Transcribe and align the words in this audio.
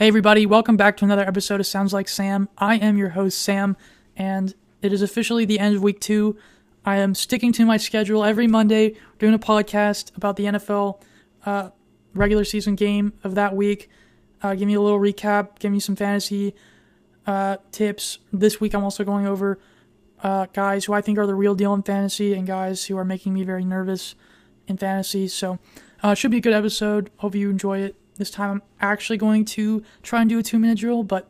Hey, 0.00 0.08
everybody, 0.08 0.46
welcome 0.46 0.78
back 0.78 0.96
to 0.96 1.04
another 1.04 1.28
episode 1.28 1.60
of 1.60 1.66
Sounds 1.66 1.92
Like 1.92 2.08
Sam. 2.08 2.48
I 2.56 2.76
am 2.76 2.96
your 2.96 3.10
host, 3.10 3.38
Sam, 3.38 3.76
and 4.16 4.54
it 4.80 4.94
is 4.94 5.02
officially 5.02 5.44
the 5.44 5.58
end 5.58 5.76
of 5.76 5.82
week 5.82 6.00
two. 6.00 6.38
I 6.86 6.96
am 6.96 7.14
sticking 7.14 7.52
to 7.52 7.66
my 7.66 7.76
schedule 7.76 8.24
every 8.24 8.46
Monday, 8.46 8.94
doing 9.18 9.34
a 9.34 9.38
podcast 9.38 10.16
about 10.16 10.36
the 10.36 10.44
NFL 10.44 11.02
uh, 11.44 11.68
regular 12.14 12.44
season 12.44 12.76
game 12.76 13.12
of 13.24 13.34
that 13.34 13.54
week. 13.54 13.90
Uh, 14.42 14.54
give 14.54 14.66
me 14.66 14.72
a 14.72 14.80
little 14.80 14.98
recap, 14.98 15.58
give 15.58 15.70
me 15.70 15.80
some 15.80 15.96
fantasy 15.96 16.54
uh, 17.26 17.58
tips. 17.70 18.20
This 18.32 18.58
week, 18.58 18.72
I'm 18.72 18.82
also 18.82 19.04
going 19.04 19.26
over 19.26 19.58
uh, 20.22 20.46
guys 20.54 20.86
who 20.86 20.94
I 20.94 21.02
think 21.02 21.18
are 21.18 21.26
the 21.26 21.34
real 21.34 21.54
deal 21.54 21.74
in 21.74 21.82
fantasy 21.82 22.32
and 22.32 22.46
guys 22.46 22.86
who 22.86 22.96
are 22.96 23.04
making 23.04 23.34
me 23.34 23.44
very 23.44 23.66
nervous 23.66 24.14
in 24.66 24.78
fantasy. 24.78 25.28
So, 25.28 25.58
uh, 26.02 26.08
it 26.08 26.16
should 26.16 26.30
be 26.30 26.38
a 26.38 26.40
good 26.40 26.54
episode. 26.54 27.10
Hope 27.18 27.34
you 27.34 27.50
enjoy 27.50 27.80
it. 27.80 27.99
This 28.20 28.30
time 28.30 28.50
I'm 28.50 28.62
actually 28.82 29.16
going 29.16 29.46
to 29.46 29.82
try 30.02 30.20
and 30.20 30.28
do 30.28 30.38
a 30.38 30.42
two 30.42 30.58
minute 30.58 30.76
drill, 30.76 31.02
but 31.04 31.26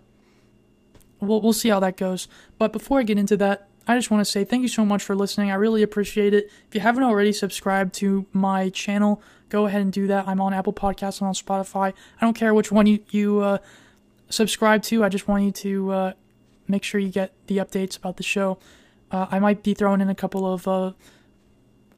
we'll, 1.20 1.40
we'll 1.40 1.52
see 1.52 1.68
how 1.68 1.78
that 1.78 1.96
goes. 1.96 2.26
But 2.58 2.72
before 2.72 2.98
I 2.98 3.04
get 3.04 3.16
into 3.16 3.36
that, 3.36 3.68
I 3.86 3.96
just 3.96 4.10
want 4.10 4.22
to 4.22 4.30
say 4.30 4.42
thank 4.42 4.62
you 4.62 4.68
so 4.68 4.84
much 4.84 5.04
for 5.04 5.14
listening. 5.14 5.52
I 5.52 5.54
really 5.54 5.84
appreciate 5.84 6.34
it. 6.34 6.50
If 6.66 6.74
you 6.74 6.80
haven't 6.80 7.04
already 7.04 7.32
subscribed 7.32 7.94
to 7.94 8.26
my 8.32 8.70
channel, 8.70 9.22
go 9.50 9.66
ahead 9.66 9.82
and 9.82 9.92
do 9.92 10.08
that. 10.08 10.26
I'm 10.26 10.40
on 10.40 10.52
Apple 10.52 10.72
Podcasts 10.72 11.20
and 11.20 11.28
on 11.28 11.34
Spotify. 11.34 11.92
I 12.20 12.24
don't 12.24 12.34
care 12.34 12.52
which 12.52 12.72
one 12.72 12.86
you, 12.86 12.98
you 13.10 13.38
uh, 13.38 13.58
subscribe 14.28 14.82
to, 14.82 15.04
I 15.04 15.08
just 15.08 15.28
want 15.28 15.44
you 15.44 15.52
to 15.52 15.90
uh, 15.92 16.12
make 16.66 16.82
sure 16.82 17.00
you 17.00 17.10
get 17.10 17.32
the 17.46 17.58
updates 17.58 17.96
about 17.96 18.16
the 18.16 18.24
show. 18.24 18.58
Uh, 19.12 19.28
I 19.30 19.38
might 19.38 19.62
be 19.62 19.74
throwing 19.74 20.00
in 20.00 20.10
a 20.10 20.14
couple 20.16 20.52
of 20.52 20.66
uh, 20.66 20.92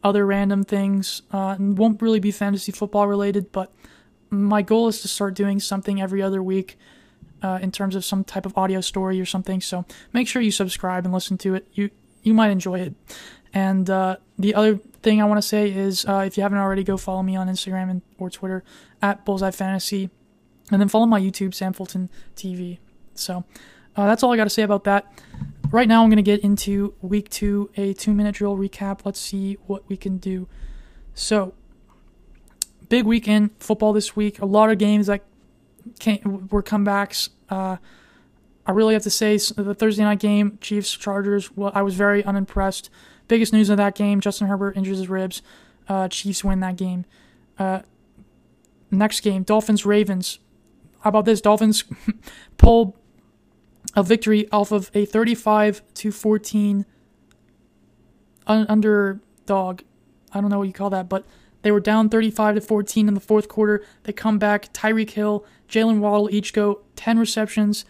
other 0.04 0.26
random 0.26 0.64
things. 0.64 1.22
Uh, 1.30 1.56
won't 1.58 2.02
really 2.02 2.20
be 2.20 2.30
fantasy 2.30 2.72
football 2.72 3.08
related, 3.08 3.52
but 3.52 3.72
my 4.32 4.62
goal 4.62 4.88
is 4.88 5.02
to 5.02 5.08
start 5.08 5.34
doing 5.34 5.60
something 5.60 6.00
every 6.00 6.22
other 6.22 6.42
week 6.42 6.78
uh, 7.42 7.58
in 7.60 7.70
terms 7.70 7.94
of 7.94 8.04
some 8.04 8.24
type 8.24 8.46
of 8.46 8.56
audio 8.56 8.80
story 8.80 9.20
or 9.20 9.26
something. 9.26 9.60
So 9.60 9.84
make 10.12 10.26
sure 10.26 10.40
you 10.40 10.50
subscribe 10.50 11.04
and 11.04 11.12
listen 11.12 11.38
to 11.38 11.54
it. 11.54 11.68
You 11.72 11.90
you 12.22 12.34
might 12.34 12.50
enjoy 12.50 12.80
it. 12.80 12.94
And 13.52 13.90
uh, 13.90 14.16
the 14.38 14.54
other 14.54 14.76
thing 15.02 15.20
I 15.20 15.24
want 15.24 15.38
to 15.38 15.46
say 15.46 15.70
is, 15.70 16.06
uh, 16.06 16.24
if 16.26 16.36
you 16.36 16.42
haven't 16.42 16.58
already, 16.58 16.84
go 16.84 16.96
follow 16.96 17.22
me 17.22 17.36
on 17.36 17.48
Instagram 17.48 17.90
and 17.90 18.02
or 18.18 18.30
Twitter 18.30 18.64
at 19.02 19.24
Bullseye 19.24 19.50
Fantasy, 19.50 20.08
and 20.70 20.80
then 20.80 20.88
follow 20.88 21.06
my 21.06 21.20
YouTube 21.20 21.52
Sam 21.52 21.72
Fulton 21.72 22.08
TV. 22.34 22.78
So 23.14 23.44
uh, 23.96 24.06
that's 24.06 24.22
all 24.22 24.32
I 24.32 24.36
got 24.36 24.44
to 24.44 24.50
say 24.50 24.62
about 24.62 24.84
that. 24.84 25.12
Right 25.70 25.88
now, 25.88 26.02
I'm 26.02 26.08
going 26.08 26.16
to 26.16 26.22
get 26.22 26.40
into 26.40 26.94
week 27.02 27.28
two, 27.28 27.70
a 27.76 27.92
two 27.92 28.14
minute 28.14 28.34
drill 28.36 28.56
recap. 28.56 29.00
Let's 29.04 29.20
see 29.20 29.58
what 29.66 29.86
we 29.88 29.96
can 29.96 30.18
do. 30.18 30.48
So 31.14 31.54
big 32.92 33.06
weekend 33.06 33.48
football 33.58 33.94
this 33.94 34.14
week. 34.14 34.38
A 34.38 34.44
lot 34.44 34.68
of 34.68 34.76
games 34.76 35.06
that 35.06 35.22
came, 35.98 36.46
were 36.50 36.62
comebacks. 36.62 37.30
Uh, 37.48 37.78
I 38.66 38.72
really 38.72 38.92
have 38.92 39.02
to 39.04 39.10
say 39.10 39.38
the 39.38 39.74
Thursday 39.74 40.02
night 40.02 40.18
game, 40.18 40.58
Chiefs 40.60 40.92
Chargers. 40.92 41.56
Well, 41.56 41.72
I 41.74 41.80
was 41.80 41.94
very 41.94 42.22
unimpressed. 42.22 42.90
Biggest 43.28 43.50
news 43.50 43.70
of 43.70 43.78
that 43.78 43.94
game: 43.94 44.20
Justin 44.20 44.46
Herbert 44.46 44.76
injures 44.76 44.98
his 44.98 45.08
ribs. 45.08 45.40
Uh, 45.88 46.06
Chiefs 46.08 46.44
win 46.44 46.60
that 46.60 46.76
game. 46.76 47.06
Uh, 47.58 47.80
next 48.90 49.20
game, 49.20 49.42
Dolphins 49.42 49.86
Ravens. 49.86 50.38
How 51.00 51.08
about 51.08 51.24
this? 51.24 51.40
Dolphins 51.40 51.84
pull 52.58 52.94
a 53.96 54.02
victory 54.02 54.50
off 54.52 54.70
of 54.70 54.90
a 54.92 55.06
35 55.06 55.80
to 55.94 56.12
14 56.12 56.84
un- 58.46 58.66
underdog. 58.68 59.80
I 60.30 60.42
don't 60.42 60.50
know 60.50 60.58
what 60.58 60.68
you 60.68 60.74
call 60.74 60.90
that, 60.90 61.08
but 61.08 61.24
they 61.62 61.70
were 61.70 61.80
down 61.80 62.08
35 62.08 62.56
to 62.56 62.60
14 62.60 63.08
in 63.08 63.14
the 63.14 63.20
fourth 63.20 63.48
quarter. 63.48 63.84
They 64.02 64.12
come 64.12 64.38
back. 64.38 64.72
Tyreek 64.72 65.10
Hill, 65.10 65.44
Jalen 65.68 66.00
Waddle 66.00 66.28
each 66.30 66.52
go 66.52 66.80
10 66.96 67.18
receptions, 67.18 67.84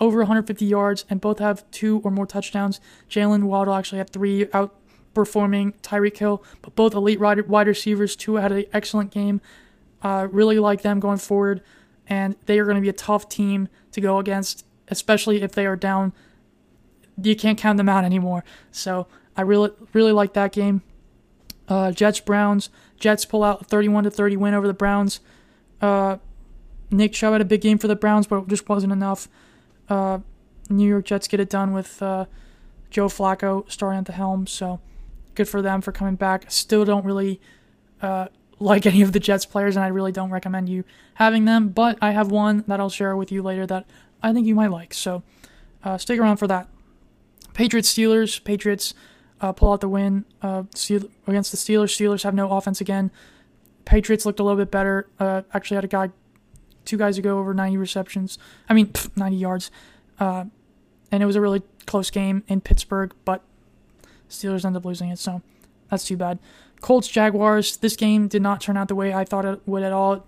over 0.00 0.18
150 0.18 0.64
yards, 0.64 1.04
and 1.08 1.20
both 1.20 1.38
have 1.38 1.70
two 1.70 2.00
or 2.04 2.10
more 2.10 2.26
touchdowns. 2.26 2.80
Jalen 3.08 3.44
Waddle 3.44 3.74
actually 3.74 3.98
had 3.98 4.10
three, 4.10 4.46
outperforming 4.46 5.74
Tyreek 5.82 6.16
Hill, 6.16 6.42
but 6.62 6.74
both 6.74 6.94
elite 6.94 7.20
wide 7.20 7.66
receivers. 7.66 8.16
Two 8.16 8.36
had 8.36 8.52
an 8.52 8.64
excellent 8.72 9.10
game. 9.10 9.40
Uh, 10.00 10.28
really 10.30 10.58
like 10.58 10.82
them 10.82 11.00
going 11.00 11.18
forward, 11.18 11.62
and 12.06 12.36
they 12.46 12.58
are 12.58 12.64
going 12.64 12.76
to 12.76 12.80
be 12.80 12.88
a 12.88 12.94
tough 12.94 13.28
team 13.28 13.68
to 13.92 14.00
go 14.00 14.18
against, 14.18 14.64
especially 14.88 15.42
if 15.42 15.52
they 15.52 15.66
are 15.66 15.76
down. 15.76 16.12
You 17.20 17.34
can't 17.34 17.58
count 17.58 17.78
them 17.78 17.88
out 17.88 18.04
anymore. 18.04 18.44
So 18.70 19.08
I 19.36 19.42
really, 19.42 19.70
really 19.92 20.12
like 20.12 20.34
that 20.34 20.52
game. 20.52 20.82
Uh, 21.66 21.90
Jets 21.90 22.20
Browns. 22.20 22.70
Jets 22.98 23.24
pull 23.24 23.44
out 23.44 23.62
a 23.62 23.64
31 23.64 24.04
to 24.04 24.10
30 24.10 24.36
win 24.36 24.54
over 24.54 24.66
the 24.66 24.74
Browns. 24.74 25.20
Uh, 25.80 26.18
Nick 26.90 27.12
Chubb 27.12 27.32
had 27.32 27.40
a 27.40 27.44
big 27.44 27.60
game 27.60 27.78
for 27.78 27.88
the 27.88 27.96
Browns, 27.96 28.26
but 28.26 28.42
it 28.42 28.48
just 28.48 28.68
wasn't 28.68 28.92
enough. 28.92 29.28
Uh, 29.88 30.20
New 30.70 30.88
York 30.88 31.04
Jets 31.04 31.28
get 31.28 31.40
it 31.40 31.48
done 31.48 31.72
with 31.72 32.02
uh, 32.02 32.26
Joe 32.90 33.06
Flacco 33.06 33.70
starting 33.70 33.98
at 33.98 34.06
the 34.06 34.12
helm, 34.12 34.46
so 34.46 34.80
good 35.34 35.48
for 35.48 35.62
them 35.62 35.80
for 35.80 35.92
coming 35.92 36.14
back. 36.14 36.50
Still 36.50 36.84
don't 36.84 37.04
really 37.04 37.40
uh, 38.02 38.28
like 38.58 38.86
any 38.86 39.02
of 39.02 39.12
the 39.12 39.20
Jets 39.20 39.46
players, 39.46 39.76
and 39.76 39.84
I 39.84 39.88
really 39.88 40.12
don't 40.12 40.30
recommend 40.30 40.68
you 40.68 40.84
having 41.14 41.44
them. 41.44 41.68
But 41.68 41.98
I 42.02 42.10
have 42.12 42.30
one 42.30 42.64
that 42.66 42.80
I'll 42.80 42.90
share 42.90 43.16
with 43.16 43.30
you 43.30 43.42
later 43.42 43.66
that 43.66 43.86
I 44.22 44.32
think 44.32 44.46
you 44.46 44.54
might 44.54 44.70
like. 44.70 44.94
So 44.94 45.22
uh, 45.84 45.98
stick 45.98 46.18
around 46.18 46.38
for 46.38 46.46
that. 46.48 46.68
Patriots 47.54 47.92
Steelers. 47.92 48.42
Patriots 48.42 48.94
uh, 49.40 49.52
pull 49.52 49.72
out 49.72 49.80
the 49.80 49.88
win 49.88 50.24
uh, 50.42 50.64
against 51.26 51.52
the 51.52 51.56
Steelers. 51.56 51.94
Steelers 51.94 52.22
have 52.22 52.34
no 52.34 52.50
offense 52.50 52.80
again. 52.80 53.10
Patriots 53.84 54.26
looked 54.26 54.40
a 54.40 54.42
little 54.42 54.58
bit 54.58 54.70
better. 54.70 55.08
Uh, 55.18 55.42
actually, 55.52 55.76
had 55.76 55.84
a 55.84 55.88
guy, 55.88 56.10
two 56.84 56.96
guys 56.96 57.18
ago 57.18 57.38
over 57.38 57.54
90 57.54 57.76
receptions. 57.76 58.38
I 58.68 58.74
mean, 58.74 58.88
pff, 58.88 59.16
90 59.16 59.36
yards. 59.36 59.70
Uh, 60.18 60.44
and 61.10 61.22
it 61.22 61.26
was 61.26 61.36
a 61.36 61.40
really 61.40 61.62
close 61.86 62.10
game 62.10 62.42
in 62.48 62.60
Pittsburgh, 62.60 63.14
but 63.24 63.42
Steelers 64.28 64.64
end 64.64 64.76
up 64.76 64.84
losing 64.84 65.08
it, 65.08 65.18
so 65.18 65.42
that's 65.90 66.04
too 66.04 66.16
bad. 66.16 66.38
Colts 66.80 67.08
Jaguars. 67.08 67.76
This 67.78 67.96
game 67.96 68.28
did 68.28 68.42
not 68.42 68.60
turn 68.60 68.76
out 68.76 68.88
the 68.88 68.94
way 68.94 69.12
I 69.12 69.24
thought 69.24 69.44
it 69.44 69.60
would 69.66 69.82
at 69.82 69.92
all. 69.92 70.26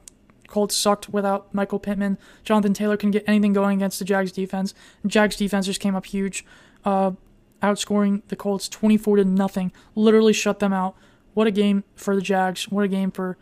Colts 0.49 0.75
sucked 0.75 1.09
without 1.09 1.53
Michael 1.55 1.79
Pittman. 1.79 2.19
Jonathan 2.43 2.75
Taylor 2.75 2.97
can 2.97 3.11
get 3.11 3.23
anything 3.27 3.53
going 3.53 3.79
against 3.79 3.99
the 3.99 4.05
Jags 4.05 4.33
defense. 4.33 4.75
Jags 5.07 5.37
defense 5.37 5.67
just 5.67 5.81
came 5.81 5.95
up 5.95 6.07
huge. 6.07 6.45
Uh, 6.85 7.13
outscoring 7.63 8.23
the 8.29 8.37
Colts 8.37 8.69
24 8.69 9.17
to 9.17 9.25
nothing. 9.25 9.73
Literally 9.95 10.33
shut 10.33 10.59
them 10.59 10.73
out. 10.73 10.97
What 11.35 11.47
a 11.47 11.51
game 11.51 11.85
for 11.95 12.15
the 12.15 12.23
Jags. 12.23 12.69
What 12.69 12.85
a 12.85 12.89
game 12.89 13.11
for 13.11 13.37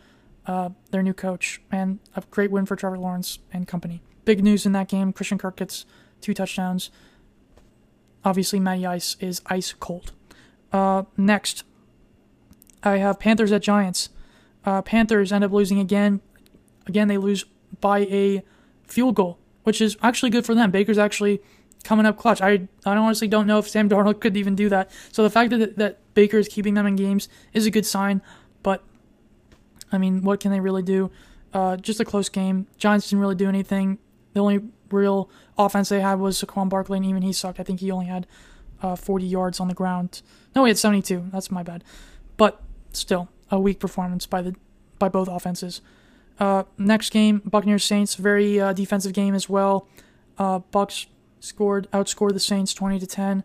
uh, 0.46 0.70
their 0.90 1.02
new 1.02 1.14
coach. 1.14 1.60
And 1.70 1.98
a 2.14 2.22
great 2.30 2.50
win 2.50 2.66
for 2.66 2.76
Trevor 2.76 2.98
Lawrence 2.98 3.38
and 3.52 3.66
company. 3.66 4.02
Big 4.24 4.42
news 4.42 4.66
in 4.66 4.72
that 4.72 4.88
game. 4.88 5.12
Christian 5.12 5.38
Kirk 5.38 5.56
gets 5.56 5.86
two 6.20 6.34
touchdowns. 6.34 6.90
Obviously, 8.24 8.60
Matty 8.60 8.84
Ice 8.84 9.16
is 9.20 9.40
ice 9.46 9.72
cold. 9.78 10.12
Uh, 10.72 11.04
next, 11.16 11.64
I 12.82 12.98
have 12.98 13.18
Panthers 13.18 13.52
at 13.52 13.62
Giants. 13.62 14.10
Uh, 14.64 14.82
Panthers 14.82 15.32
end 15.32 15.44
up 15.44 15.52
losing 15.52 15.78
again. 15.78 16.20
Again, 16.86 17.08
they 17.08 17.16
lose 17.16 17.44
by 17.80 18.00
a 18.00 18.42
field 18.86 19.14
goal, 19.14 19.38
which 19.62 19.80
is 19.80 19.96
actually 20.02 20.30
good 20.30 20.44
for 20.44 20.54
them. 20.54 20.70
Baker's 20.70 20.98
actually 20.98 21.40
coming 21.84 22.06
up 22.06 22.18
clutch. 22.18 22.40
I 22.40 22.68
I 22.84 22.96
honestly 22.96 23.28
don't 23.28 23.46
know 23.46 23.58
if 23.58 23.68
Sam 23.68 23.88
Darnold 23.88 24.20
could 24.20 24.36
even 24.36 24.54
do 24.54 24.68
that. 24.68 24.90
So 25.12 25.22
the 25.22 25.30
fact 25.30 25.50
that 25.50 25.76
that 25.76 26.14
Baker 26.14 26.38
is 26.38 26.48
keeping 26.48 26.74
them 26.74 26.86
in 26.86 26.96
games 26.96 27.28
is 27.52 27.66
a 27.66 27.70
good 27.70 27.86
sign. 27.86 28.22
But 28.62 28.82
I 29.92 29.98
mean, 29.98 30.22
what 30.22 30.40
can 30.40 30.50
they 30.50 30.60
really 30.60 30.82
do? 30.82 31.10
Uh, 31.52 31.76
just 31.76 32.00
a 32.00 32.04
close 32.04 32.28
game. 32.28 32.66
Giants 32.76 33.08
didn't 33.08 33.20
really 33.20 33.34
do 33.34 33.48
anything. 33.48 33.98
The 34.34 34.40
only 34.40 34.60
real 34.90 35.30
offense 35.56 35.88
they 35.88 36.00
had 36.00 36.20
was 36.20 36.42
Saquon 36.42 36.68
Barkley, 36.68 36.98
and 36.98 37.06
even 37.06 37.22
he 37.22 37.32
sucked. 37.32 37.58
I 37.58 37.62
think 37.62 37.80
he 37.80 37.90
only 37.90 38.06
had 38.06 38.26
uh, 38.82 38.96
40 38.96 39.24
yards 39.24 39.60
on 39.60 39.68
the 39.68 39.74
ground. 39.74 40.22
No, 40.54 40.64
he 40.64 40.70
had 40.70 40.78
72. 40.78 41.24
That's 41.32 41.50
my 41.50 41.62
bad. 41.62 41.84
But 42.36 42.60
still, 42.92 43.28
a 43.50 43.58
weak 43.58 43.80
performance 43.80 44.26
by 44.26 44.42
the 44.42 44.54
by 44.98 45.08
both 45.08 45.28
offenses. 45.28 45.80
Uh, 46.38 46.64
next 46.76 47.10
game, 47.10 47.42
Buccaneers 47.44 47.84
Saints, 47.84 48.14
very 48.14 48.60
uh, 48.60 48.72
defensive 48.72 49.12
game 49.12 49.34
as 49.34 49.48
well. 49.48 49.88
Uh, 50.38 50.60
Bucks 50.60 51.06
scored 51.40 51.90
outscored 51.92 52.32
the 52.32 52.40
Saints 52.40 52.74
20 52.74 52.98
to 53.00 53.06
10. 53.06 53.44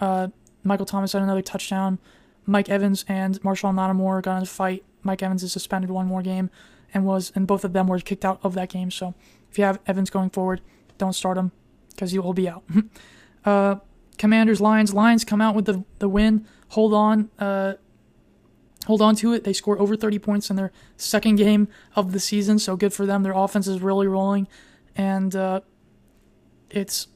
Uh, 0.00 0.28
Michael 0.62 0.86
Thomas 0.86 1.12
had 1.12 1.22
another 1.22 1.42
touchdown. 1.42 1.98
Mike 2.46 2.68
Evans 2.68 3.04
and 3.08 3.42
Marshall 3.42 3.72
Lattimore 3.72 4.20
got 4.20 4.38
in 4.38 4.42
a 4.42 4.46
fight. 4.46 4.84
Mike 5.02 5.22
Evans 5.22 5.42
is 5.42 5.52
suspended 5.52 5.90
one 5.90 6.06
more 6.06 6.22
game, 6.22 6.50
and 6.92 7.04
was 7.04 7.32
and 7.34 7.46
both 7.46 7.64
of 7.64 7.72
them 7.72 7.86
were 7.86 7.98
kicked 8.00 8.24
out 8.24 8.40
of 8.42 8.54
that 8.54 8.70
game. 8.70 8.90
So 8.90 9.14
if 9.50 9.58
you 9.58 9.64
have 9.64 9.80
Evans 9.86 10.10
going 10.10 10.30
forward, 10.30 10.60
don't 10.98 11.12
start 11.12 11.38
him 11.38 11.52
because 11.90 12.12
he 12.12 12.18
will 12.18 12.32
be 12.32 12.48
out. 12.48 12.64
uh, 13.44 13.76
Commanders 14.18 14.60
Lions 14.60 14.94
Lions 14.94 15.24
come 15.24 15.40
out 15.40 15.54
with 15.54 15.66
the 15.66 15.84
the 15.98 16.08
win. 16.08 16.46
Hold 16.70 16.94
on. 16.94 17.30
Uh, 17.38 17.74
hold 18.86 19.00
on 19.00 19.14
to 19.16 19.32
it. 19.32 19.44
They 19.44 19.52
score 19.52 19.78
over 19.78 19.96
30 19.96 20.18
points 20.18 20.50
in 20.50 20.56
their 20.56 20.72
second 20.96 21.36
game 21.36 21.68
of 21.94 22.12
the 22.12 22.20
season, 22.20 22.58
so 22.58 22.76
good 22.76 22.92
for 22.92 23.06
them. 23.06 23.22
Their 23.22 23.32
offense 23.32 23.66
is 23.66 23.80
really 23.80 24.06
rolling, 24.06 24.48
and 24.96 25.34
uh, 25.34 25.60
it's 26.70 27.08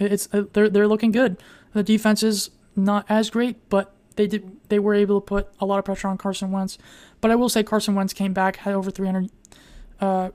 it's 0.00 0.28
uh, 0.32 0.44
they're 0.52 0.68
they're 0.68 0.88
looking 0.88 1.12
good. 1.12 1.42
The 1.72 1.82
defense 1.82 2.22
is 2.22 2.50
not 2.74 3.06
as 3.08 3.30
great, 3.30 3.68
but 3.68 3.94
they 4.16 4.26
did 4.26 4.50
they 4.68 4.78
were 4.78 4.94
able 4.94 5.20
to 5.20 5.24
put 5.24 5.48
a 5.60 5.66
lot 5.66 5.78
of 5.78 5.84
pressure 5.84 6.08
on 6.08 6.18
Carson 6.18 6.50
Wentz. 6.50 6.78
But 7.20 7.30
I 7.30 7.34
will 7.34 7.48
say 7.48 7.62
Carson 7.62 7.94
Wentz 7.94 8.12
came 8.12 8.32
back, 8.32 8.56
had 8.56 8.74
over 8.74 8.90
300 8.90 9.30
uh, 10.00 10.30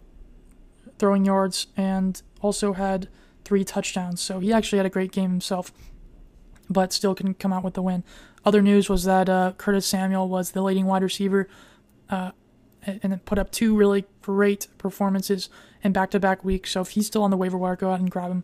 throwing 0.98 1.26
yards, 1.26 1.68
and 1.78 2.22
also 2.42 2.74
had 2.74 3.08
three 3.44 3.64
touchdowns. 3.64 4.22
So 4.22 4.40
he 4.40 4.54
actually 4.54 4.78
had 4.78 4.86
a 4.86 4.90
great 4.90 5.12
game 5.12 5.30
himself, 5.30 5.72
but 6.70 6.94
still 6.94 7.14
couldn't 7.14 7.40
come 7.40 7.54
out 7.54 7.64
with 7.64 7.74
the 7.74 7.82
win. 7.82 8.04
Other 8.44 8.62
news 8.62 8.90
was 8.90 9.04
that 9.04 9.30
uh, 9.30 9.54
Curtis 9.58 9.86
Samuel 9.86 10.28
was 10.28 10.52
the 10.52 10.64
leading 10.64 10.86
wide 10.86 11.04
receiver 11.04 11.48
uh, 12.10 12.32
and 12.84 13.24
put 13.26 13.38
up 13.38 13.52
two 13.52 13.76
really 13.76 14.06
great 14.22 14.68
performances 14.78 15.50
in 15.84 15.92
back 15.92 16.10
to 16.12 16.20
back 16.20 16.44
weeks. 16.44 16.72
So 16.72 16.82
if 16.82 16.92
he's 16.92 17.08
still 17.08 17.24
on 17.24 17.30
the 17.30 17.38
waiver 17.38 17.58
wire, 17.58 17.76
go 17.76 17.92
out 17.92 18.00
and 18.00 18.10
grab 18.10 18.32
him. 18.32 18.44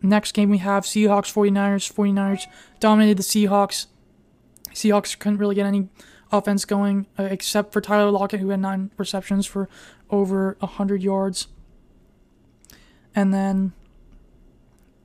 Next 0.00 0.32
game 0.32 0.50
we 0.50 0.58
have 0.58 0.84
Seahawks 0.84 1.32
49ers. 1.32 1.92
49ers 1.92 2.42
dominated 2.80 3.18
the 3.18 3.22
Seahawks. 3.22 3.86
Seahawks 4.70 5.18
couldn't 5.18 5.38
really 5.38 5.54
get 5.54 5.66
any 5.66 5.88
offense 6.30 6.64
going 6.64 7.06
uh, 7.18 7.24
except 7.24 7.72
for 7.72 7.80
Tyler 7.80 8.10
Lockett, 8.10 8.40
who 8.40 8.50
had 8.50 8.60
nine 8.60 8.90
receptions 8.96 9.46
for 9.46 9.68
over 10.10 10.56
100 10.60 11.02
yards. 11.02 11.48
And 13.14 13.34
then 13.34 13.72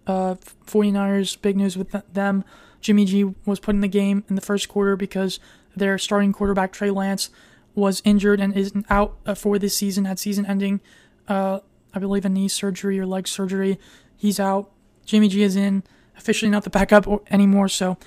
uh, 0.05 0.35
49ers, 0.65 1.41
big 1.41 1.57
news 1.57 1.77
with 1.77 1.95
them. 2.13 2.43
Jimmy 2.81 3.05
G 3.05 3.33
was 3.45 3.59
put 3.59 3.75
in 3.75 3.81
the 3.81 3.87
game 3.87 4.23
in 4.29 4.35
the 4.35 4.41
first 4.41 4.67
quarter 4.67 4.95
because 4.95 5.39
their 5.75 5.97
starting 5.97 6.33
quarterback, 6.33 6.71
Trey 6.73 6.91
Lance, 6.91 7.29
was 7.73 8.01
injured 8.05 8.39
and 8.39 8.55
is 8.55 8.73
out 8.89 9.17
uh, 9.25 9.33
for 9.33 9.57
this 9.57 9.75
season, 9.75 10.05
had 10.05 10.19
season 10.19 10.45
ending, 10.45 10.81
uh, 11.27 11.59
I 11.93 11.99
believe, 11.99 12.25
a 12.25 12.29
knee 12.29 12.47
surgery 12.47 12.99
or 12.99 13.05
leg 13.05 13.27
surgery. 13.27 13.79
He's 14.15 14.39
out. 14.39 14.72
Jimmy 15.05 15.27
G 15.27 15.43
is 15.43 15.55
in, 15.55 15.83
officially 16.17 16.49
not 16.49 16.63
the 16.63 16.69
backup 16.69 17.07
anymore, 17.31 17.67
so 17.67 17.97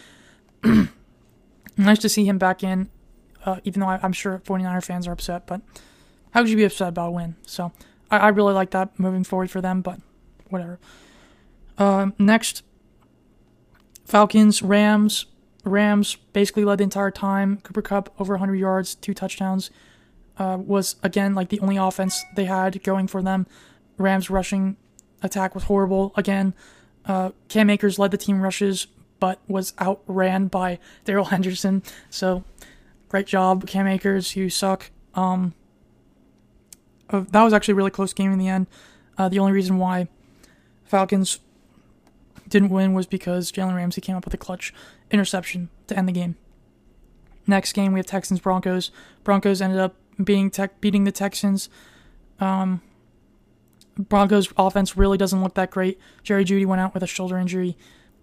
nice 1.77 1.99
to 1.99 2.09
see 2.09 2.25
him 2.25 2.39
back 2.39 2.63
in, 2.63 2.89
uh, 3.45 3.61
even 3.65 3.81
though 3.81 3.89
I, 3.89 4.01
am 4.03 4.13
sure 4.13 4.41
49er 4.45 4.85
fans 4.85 5.07
are 5.07 5.13
upset, 5.13 5.47
but 5.47 5.61
how 6.31 6.43
could 6.43 6.51
you 6.51 6.57
be 6.57 6.65
upset 6.65 6.89
about 6.89 7.09
a 7.09 7.13
win? 7.13 7.37
So 7.47 7.73
I, 8.11 8.19
I 8.19 8.29
really 8.29 8.55
like 8.55 8.71
that 8.71 8.99
moving 8.99 9.25
forward 9.25 9.51
for 9.51 9.61
them, 9.61 9.83
but 9.83 10.01
whatever. 10.49 10.79
Uh, 11.79 12.11
next, 12.19 12.63
Falcons, 14.05 14.63
Rams. 14.63 15.27
Rams 15.65 16.17
basically 16.33 16.65
led 16.65 16.79
the 16.79 16.85
entire 16.85 17.11
time. 17.11 17.59
Cooper 17.63 17.83
Kupp 17.83 18.15
over 18.21 18.35
100 18.35 18.55
yards, 18.55 18.95
two 18.95 19.13
touchdowns. 19.13 19.71
Uh, 20.39 20.59
was 20.61 20.97
again 21.03 21.35
like 21.35 21.49
the 21.49 21.59
only 21.61 21.79
offense 21.79 22.25
they 22.37 22.45
had 22.45 22.83
going 22.83 23.07
for 23.07 23.23
them. 23.23 23.47
Rams 23.97 24.29
rushing 24.29 24.77
attack 25.23 25.55
was 25.55 25.65
horrible 25.65 26.13
again. 26.17 26.55
Uh, 27.07 27.31
Cam 27.49 27.71
Akers 27.71 27.99
led 27.99 28.11
the 28.11 28.17
team 28.17 28.41
rushes, 28.41 28.87
but 29.21 29.41
was 29.49 29.73
outran 29.81 30.49
by 30.49 30.79
Darrell 31.05 31.27
Henderson. 31.27 31.83
So 32.11 32.45
great 33.09 33.27
job, 33.27 33.67
Cam 33.67 33.87
Akers. 33.87 34.37
You 34.37 34.51
suck. 34.51 34.91
Um, 35.15 35.55
uh, 37.09 37.25
that 37.31 37.43
was 37.43 37.53
actually 37.53 37.73
a 37.73 37.77
really 37.77 37.91
close 37.91 38.13
game 38.13 38.33
in 38.33 38.39
the 38.39 38.49
end. 38.49 38.67
Uh, 39.17 39.29
the 39.29 39.39
only 39.39 39.53
reason 39.53 39.79
why 39.79 40.09
Falcons 40.85 41.41
didn't 42.49 42.71
win 42.71 42.93
was 42.93 43.07
because 43.07 43.51
Jalen 43.51 43.77
Ramsey 43.77 44.01
came 44.01 44.17
up 44.17 44.25
with 44.25 44.35
a 44.35 44.39
clutch 44.39 44.75
interception 45.11 45.69
to 45.87 45.97
end 45.97 46.09
the 46.09 46.13
game. 46.13 46.37
Next 47.47 47.73
game, 47.73 47.93
we 47.93 48.01
have 48.01 48.07
Texans 48.07 48.41
Broncos. 48.41 48.91
Broncos 49.23 49.63
ended 49.63 49.79
up 49.79 49.95
beating 50.23 50.53
beating 50.81 51.05
the 51.05 51.13
Texans. 51.13 51.69
Um, 52.41 52.83
Broncos 53.99 54.53
offense 54.57 54.97
really 54.97 55.19
doesn't 55.19 55.43
look 55.43 55.55
that 55.55 55.71
great. 55.71 55.99
Jerry 56.23 56.45
Jeudy 56.45 56.67
went 56.67 56.81
out 56.81 56.95
with 56.95 57.03
a 57.03 57.07
shoulder 57.07 57.39
injury. 57.39 57.77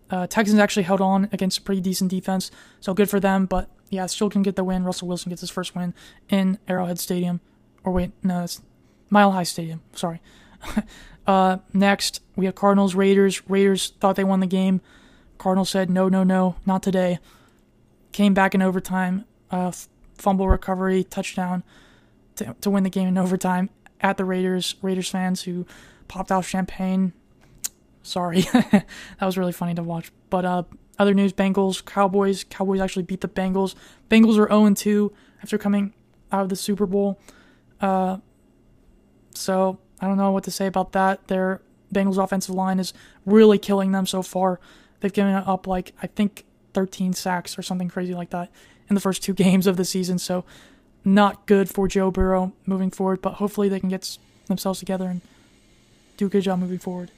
Uh, 0.10 0.28
Texans 0.28 0.60
actually 0.60 0.84
held 0.84 1.02
on 1.02 1.28
against 1.31 1.60
a 1.60 1.62
pretty 1.62 1.81
decent 1.81 2.12
defense, 2.12 2.52
so 2.80 2.94
good 2.94 3.10
for 3.10 3.20
them. 3.20 3.46
But 3.46 3.70
yeah, 3.90 4.06
still 4.06 4.30
can 4.30 4.44
get 4.44 4.56
the 4.56 4.64
win. 4.64 4.84
Russell 4.84 5.08
Wilson 5.08 5.30
gets 5.30 5.42
his 5.42 5.50
first 5.50 5.75
win 5.75 5.94
in 6.30 6.60
Arrowhead 6.68 7.00
Stadium. 7.00 7.42
Or 7.84 7.92
wait, 7.92 8.12
no, 8.24 8.44
it's 8.44 8.62
Mile 9.10 9.31
High 9.31 9.44
Stadium. 9.44 9.81
Sorry. 9.94 10.22
uh, 11.28 11.58
next, 11.74 12.22
we 12.36 12.46
have 12.46 12.56
Cardinals 12.56 12.96
Raiders. 12.96 13.48
Raiders 13.50 13.94
thought 14.00 14.16
they 14.16 14.24
won 14.24 14.40
the 14.40 14.48
game. 14.48 14.81
Cardinals 15.38 15.69
said, 15.69 15.90
no, 15.90 16.08
no, 16.08 16.24
no, 16.24 16.56
not 16.66 16.84
today. 16.84 17.19
Came 18.12 18.34
back 18.34 18.54
in 18.54 18.62
overtime, 18.62 19.26
uh, 19.50 19.72
fumble 20.16 20.48
recovery, 20.48 21.04
touchdown 21.04 21.64
to, 22.36 22.56
to 22.62 22.69
win 22.69 22.84
the 22.84 22.90
game 22.90 23.08
in 23.08 23.18
overtime 23.18 23.69
at 24.04 24.18
the 24.18 24.26
Raiders. 24.26 24.76
Raiders 24.82 25.10
fans 25.10 25.44
who 25.44 25.66
popped 26.08 26.32
off 26.32 26.48
champagne. 26.48 27.14
Sorry. 28.04 28.42
that 28.52 28.86
was 29.22 29.38
really 29.38 29.54
funny 29.54 29.74
to 29.76 29.84
watch. 29.84 30.12
But 30.30 30.46
uh, 30.46 30.64
other 31.00 31.14
news 31.14 31.34
Bengals, 31.34 31.84
Cowboys. 31.84 32.44
Cowboys 32.44 32.82
actually 32.82 33.04
beat 33.04 33.22
the 33.22 33.30
Bengals. 33.30 33.76
Bengals 34.10 34.38
are 34.38 34.50
0 34.50 34.74
2 34.74 35.12
after 35.42 35.58
coming 35.58 35.94
out 36.32 36.42
of 36.44 36.50
the 36.50 36.56
Super 36.56 36.86
Bowl. 36.86 37.20
Uh, 37.82 38.18
so 39.34 39.80
I 40.00 40.08
don't 40.08 40.18
know 40.18 40.32
what 40.32 40.44
to 40.44 40.52
say 40.52 40.68
about 40.68 40.92
that. 40.92 41.28
Their 41.28 41.62
Bengals 41.94 42.22
offensive 42.22 42.54
line 42.54 42.80
is 42.80 42.94
really 43.26 43.58
killing 43.58 43.92
them 43.92 44.06
so 44.06 44.22
far. 44.22 44.60
They've 45.00 45.14
given 45.14 45.34
up 45.34 45.68
like 45.68 45.94
I 46.02 46.08
think 46.08 46.46
13 46.74 47.14
sacks 47.14 47.58
or 47.58 47.62
something 47.62 47.88
crazy 47.88 48.14
like 48.14 48.32
that 48.32 48.52
in 48.90 48.96
the 48.96 49.02
first 49.02 49.24
two 49.24 49.34
games 49.46 49.68
of 49.68 49.78
the 49.78 49.86
season. 49.86 50.18
So 50.20 50.44
not 51.06 51.46
good 51.46 51.70
for 51.70 51.88
Joe 51.88 52.12
Burrow 52.12 52.54
moving 52.66 52.92
forward, 52.92 53.22
but 53.22 53.36
hopefully 53.36 53.70
they 53.70 53.80
can 53.80 53.90
get 53.90 54.18
themselves 54.48 54.80
together 54.80 55.06
and 55.06 55.22
do 56.18 56.28
a 56.28 56.30
good 56.30 56.44
job 56.44 56.60
moving 56.60 56.80
forward. 56.80 57.12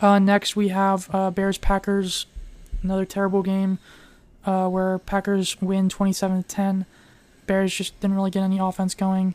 Uh, 0.00 0.18
next, 0.18 0.56
we 0.56 0.68
have 0.68 1.08
uh, 1.14 1.30
Bears 1.30 1.58
Packers, 1.58 2.26
another 2.82 3.04
terrible 3.04 3.42
game 3.42 3.78
uh, 4.44 4.68
where 4.68 4.98
Packers 4.98 5.60
win 5.60 5.88
27 5.88 6.42
10. 6.44 6.86
Bears 7.46 7.74
just 7.74 7.98
didn't 8.00 8.16
really 8.16 8.30
get 8.30 8.42
any 8.42 8.58
offense 8.58 8.94
going, 8.94 9.34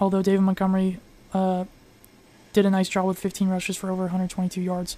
although 0.00 0.22
David 0.22 0.42
Montgomery 0.42 0.98
uh, 1.32 1.64
did 2.52 2.66
a 2.66 2.70
nice 2.70 2.88
job 2.88 3.06
with 3.06 3.18
15 3.18 3.48
rushes 3.48 3.76
for 3.76 3.90
over 3.90 4.02
122 4.02 4.60
yards 4.60 4.96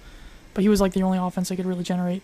but 0.53 0.61
he 0.61 0.69
was 0.69 0.81
like 0.81 0.93
the 0.93 1.03
only 1.03 1.17
offense 1.17 1.49
they 1.49 1.55
could 1.55 1.65
really 1.65 1.83
generate. 1.83 2.23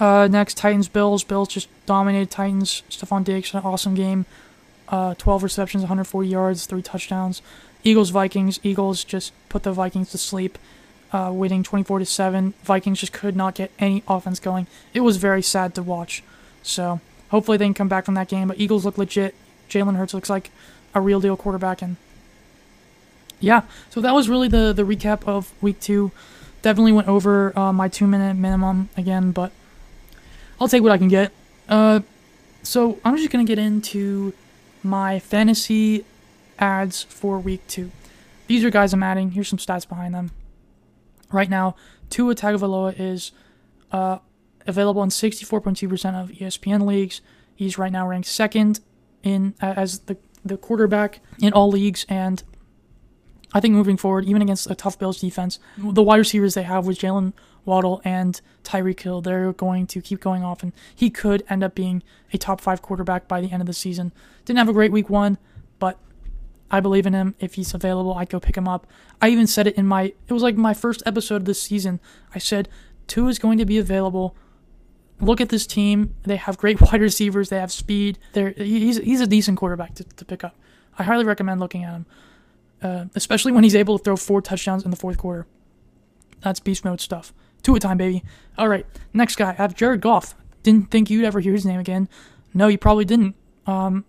Uh, 0.00 0.26
next, 0.28 0.56
Titans 0.56 0.88
Bills. 0.88 1.22
Bills 1.22 1.48
just 1.48 1.68
dominated 1.84 2.30
Titans. 2.30 2.82
Stefon 2.88 3.22
Diggs 3.22 3.52
an 3.52 3.60
awesome 3.60 3.94
game. 3.94 4.24
Uh, 4.88 5.14
12 5.14 5.44
receptions, 5.44 5.82
140 5.82 6.26
yards, 6.26 6.66
three 6.66 6.82
touchdowns. 6.82 7.42
Eagles 7.84 8.10
Vikings. 8.10 8.58
Eagles 8.62 9.04
just 9.04 9.32
put 9.48 9.62
the 9.62 9.72
Vikings 9.72 10.10
to 10.10 10.18
sleep, 10.18 10.58
uh, 11.12 11.30
winning 11.32 11.62
24 11.62 12.00
to 12.00 12.06
seven. 12.06 12.54
Vikings 12.64 12.98
just 13.00 13.12
could 13.12 13.36
not 13.36 13.54
get 13.54 13.70
any 13.78 14.02
offense 14.08 14.40
going. 14.40 14.66
It 14.94 15.00
was 15.00 15.18
very 15.18 15.42
sad 15.42 15.74
to 15.74 15.82
watch. 15.82 16.24
So 16.62 17.00
hopefully 17.28 17.58
they 17.58 17.66
can 17.66 17.74
come 17.74 17.88
back 17.88 18.06
from 18.06 18.14
that 18.14 18.28
game. 18.28 18.48
But 18.48 18.58
Eagles 18.58 18.84
look 18.84 18.98
legit. 18.98 19.34
Jalen 19.68 19.96
Hurts 19.96 20.14
looks 20.14 20.30
like 20.30 20.50
a 20.94 21.00
real 21.00 21.20
deal 21.20 21.36
quarterback, 21.36 21.80
and 21.80 21.96
yeah, 23.38 23.62
so 23.88 24.00
that 24.00 24.12
was 24.12 24.28
really 24.28 24.48
the 24.48 24.72
the 24.72 24.82
recap 24.82 25.26
of 25.26 25.52
week 25.62 25.78
two. 25.78 26.10
Definitely 26.62 26.92
went 26.92 27.06
over 27.06 27.56
uh, 27.56 27.72
my 27.72 27.86
two 27.86 28.08
minute 28.08 28.34
minimum 28.34 28.88
again, 28.96 29.30
but 29.30 29.52
I'll 30.60 30.68
take 30.68 30.82
what 30.82 30.92
I 30.92 30.98
can 30.98 31.08
get. 31.08 31.32
Uh, 31.68 32.00
so 32.62 32.98
I'm 33.04 33.16
just 33.16 33.30
gonna 33.30 33.44
get 33.44 33.58
into 33.58 34.34
my 34.82 35.18
fantasy 35.18 36.04
ads 36.58 37.02
for 37.02 37.38
week 37.38 37.66
two. 37.66 37.90
These 38.46 38.64
are 38.64 38.70
guys 38.70 38.92
I'm 38.92 39.02
adding. 39.02 39.30
Here's 39.30 39.48
some 39.48 39.58
stats 39.58 39.88
behind 39.88 40.14
them. 40.14 40.32
Right 41.32 41.48
now, 41.48 41.76
Tua 42.10 42.34
Tagovailoa 42.34 42.98
is 42.98 43.32
uh, 43.92 44.18
available 44.66 45.02
in 45.02 45.08
64.2% 45.08 46.20
of 46.20 46.30
ESPN 46.30 46.86
leagues. 46.86 47.20
He's 47.54 47.78
right 47.78 47.92
now 47.92 48.06
ranked 48.06 48.28
second 48.28 48.80
in 49.22 49.54
as 49.60 50.00
the 50.00 50.16
the 50.44 50.56
quarterback 50.56 51.20
in 51.40 51.52
all 51.52 51.70
leagues, 51.70 52.06
and 52.08 52.42
I 53.52 53.60
think 53.60 53.74
moving 53.74 53.96
forward, 53.96 54.24
even 54.24 54.42
against 54.42 54.70
a 54.70 54.74
tough 54.74 54.98
Bills 54.98 55.20
defense, 55.20 55.58
the 55.76 56.02
wide 56.02 56.16
receivers 56.16 56.54
they 56.54 56.62
have 56.62 56.86
with 56.86 56.98
Jalen 56.98 57.32
Waddle 57.64 58.00
and 58.04 58.40
Tyreek 58.64 59.00
Hill, 59.00 59.20
they're 59.20 59.52
going 59.52 59.86
to 59.88 60.00
keep 60.00 60.20
going 60.20 60.42
off, 60.42 60.62
and 60.62 60.72
he 60.94 61.10
could 61.10 61.44
end 61.48 61.62
up 61.62 61.74
being 61.74 62.02
a 62.32 62.38
top 62.38 62.60
five 62.60 62.82
quarterback 62.82 63.28
by 63.28 63.40
the 63.40 63.50
end 63.50 63.62
of 63.62 63.66
the 63.66 63.72
season. 63.72 64.12
Didn't 64.44 64.58
have 64.58 64.68
a 64.68 64.72
great 64.72 64.92
week 64.92 65.10
one, 65.10 65.38
but 65.78 65.98
I 66.70 66.80
believe 66.80 67.06
in 67.06 67.12
him. 67.12 67.34
If 67.38 67.54
he's 67.54 67.74
available, 67.74 68.14
I'd 68.14 68.30
go 68.30 68.40
pick 68.40 68.56
him 68.56 68.68
up. 68.68 68.86
I 69.20 69.28
even 69.28 69.46
said 69.46 69.66
it 69.66 69.76
in 69.76 69.86
my, 69.86 70.12
it 70.28 70.32
was 70.32 70.42
like 70.42 70.56
my 70.56 70.74
first 70.74 71.02
episode 71.06 71.36
of 71.36 71.44
this 71.44 71.60
season. 71.60 72.00
I 72.34 72.38
said, 72.38 72.68
Tua 73.06 73.28
is 73.28 73.38
going 73.38 73.58
to 73.58 73.66
be 73.66 73.78
available. 73.78 74.36
Look 75.20 75.40
at 75.40 75.48
this 75.48 75.66
team. 75.66 76.14
They 76.22 76.36
have 76.36 76.58
great 76.58 76.80
wide 76.92 77.00
receivers. 77.00 77.48
They 77.48 77.58
have 77.58 77.72
speed. 77.72 78.18
They're, 78.32 78.50
he's, 78.50 78.98
he's 78.98 79.20
a 79.20 79.26
decent 79.26 79.58
quarterback 79.58 79.94
to, 79.96 80.04
to 80.04 80.24
pick 80.24 80.44
up. 80.44 80.56
I 80.98 81.02
highly 81.02 81.24
recommend 81.24 81.60
looking 81.60 81.84
at 81.84 81.92
him 81.92 82.06
uh, 82.82 83.06
especially 83.14 83.52
when 83.52 83.64
he's 83.64 83.74
able 83.74 83.98
to 83.98 84.04
throw 84.04 84.16
four 84.16 84.40
touchdowns 84.40 84.84
in 84.84 84.90
the 84.90 84.96
fourth 84.96 85.18
quarter. 85.18 85.46
That's 86.40 86.60
beast 86.60 86.84
mode 86.84 87.00
stuff. 87.00 87.32
Tua 87.60 87.78
time, 87.80 87.98
baby. 87.98 88.22
All 88.58 88.68
right, 88.68 88.86
next 89.12 89.36
guy. 89.36 89.50
I 89.50 89.54
have 89.54 89.74
Jared 89.74 90.00
Goff. 90.00 90.34
Didn't 90.62 90.90
think 90.90 91.10
you'd 91.10 91.24
ever 91.24 91.40
hear 91.40 91.52
his 91.52 91.64
name 91.64 91.80
again. 91.80 92.08
No, 92.52 92.68
you 92.68 92.78
probably 92.78 93.04
didn't. 93.04 93.34
Um, 93.66 94.04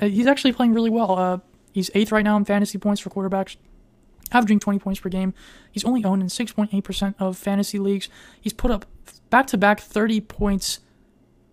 uh, 0.00 0.06
he's 0.06 0.26
actually 0.26 0.52
playing 0.52 0.74
really 0.74 0.90
well. 0.90 1.18
Uh, 1.18 1.38
he's 1.72 1.90
eighth 1.94 2.12
right 2.12 2.24
now 2.24 2.36
in 2.36 2.44
fantasy 2.44 2.78
points 2.78 3.00
for 3.00 3.10
quarterbacks, 3.10 3.56
averaging 4.30 4.60
20 4.60 4.78
points 4.78 5.00
per 5.00 5.08
game. 5.08 5.34
He's 5.70 5.84
only 5.84 6.04
owned 6.04 6.22
in 6.22 6.28
6.8% 6.28 7.14
of 7.18 7.36
fantasy 7.36 7.78
leagues. 7.78 8.08
He's 8.40 8.52
put 8.52 8.70
up 8.70 8.86
back 9.30 9.46
to 9.48 9.58
back 9.58 9.80
30 9.80 10.20
points, 10.22 10.80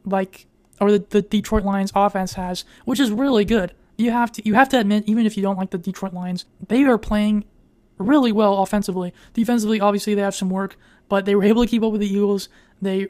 like, 0.06 0.46
or 0.80 0.92
the, 0.92 1.00
the 1.10 1.22
Detroit 1.22 1.64
Lions 1.64 1.92
offense 1.96 2.34
has, 2.34 2.64
which 2.86 3.00
is 3.00 3.12
really 3.12 3.46
good 3.46 3.74
you 4.00 4.12
have 4.12 4.32
to 4.32 4.46
you 4.46 4.54
have 4.54 4.70
to 4.70 4.80
admit, 4.80 5.04
even 5.08 5.26
if 5.26 5.36
you 5.36 5.44
don't 5.44 5.58
like 5.58 5.72
the 5.72 5.78
Detroit 5.78 6.14
Lions, 6.14 6.46
they 6.68 6.84
are 6.86 6.98
playing 6.98 7.44
really 7.98 8.32
well 8.32 8.64
offensively. 8.64 9.14
Defensively, 9.34 9.82
obviously 9.82 10.16
they 10.16 10.22
have 10.22 10.34
some 10.34 10.50
work, 10.50 10.78
but 11.10 11.26
they 11.26 11.36
were 11.36 11.44
able 11.44 11.64
to 11.64 11.70
keep 11.70 11.84
up 11.84 11.92
with 11.92 12.02
the 12.02 12.08
Eagles. 12.08 12.48
They 12.82 13.08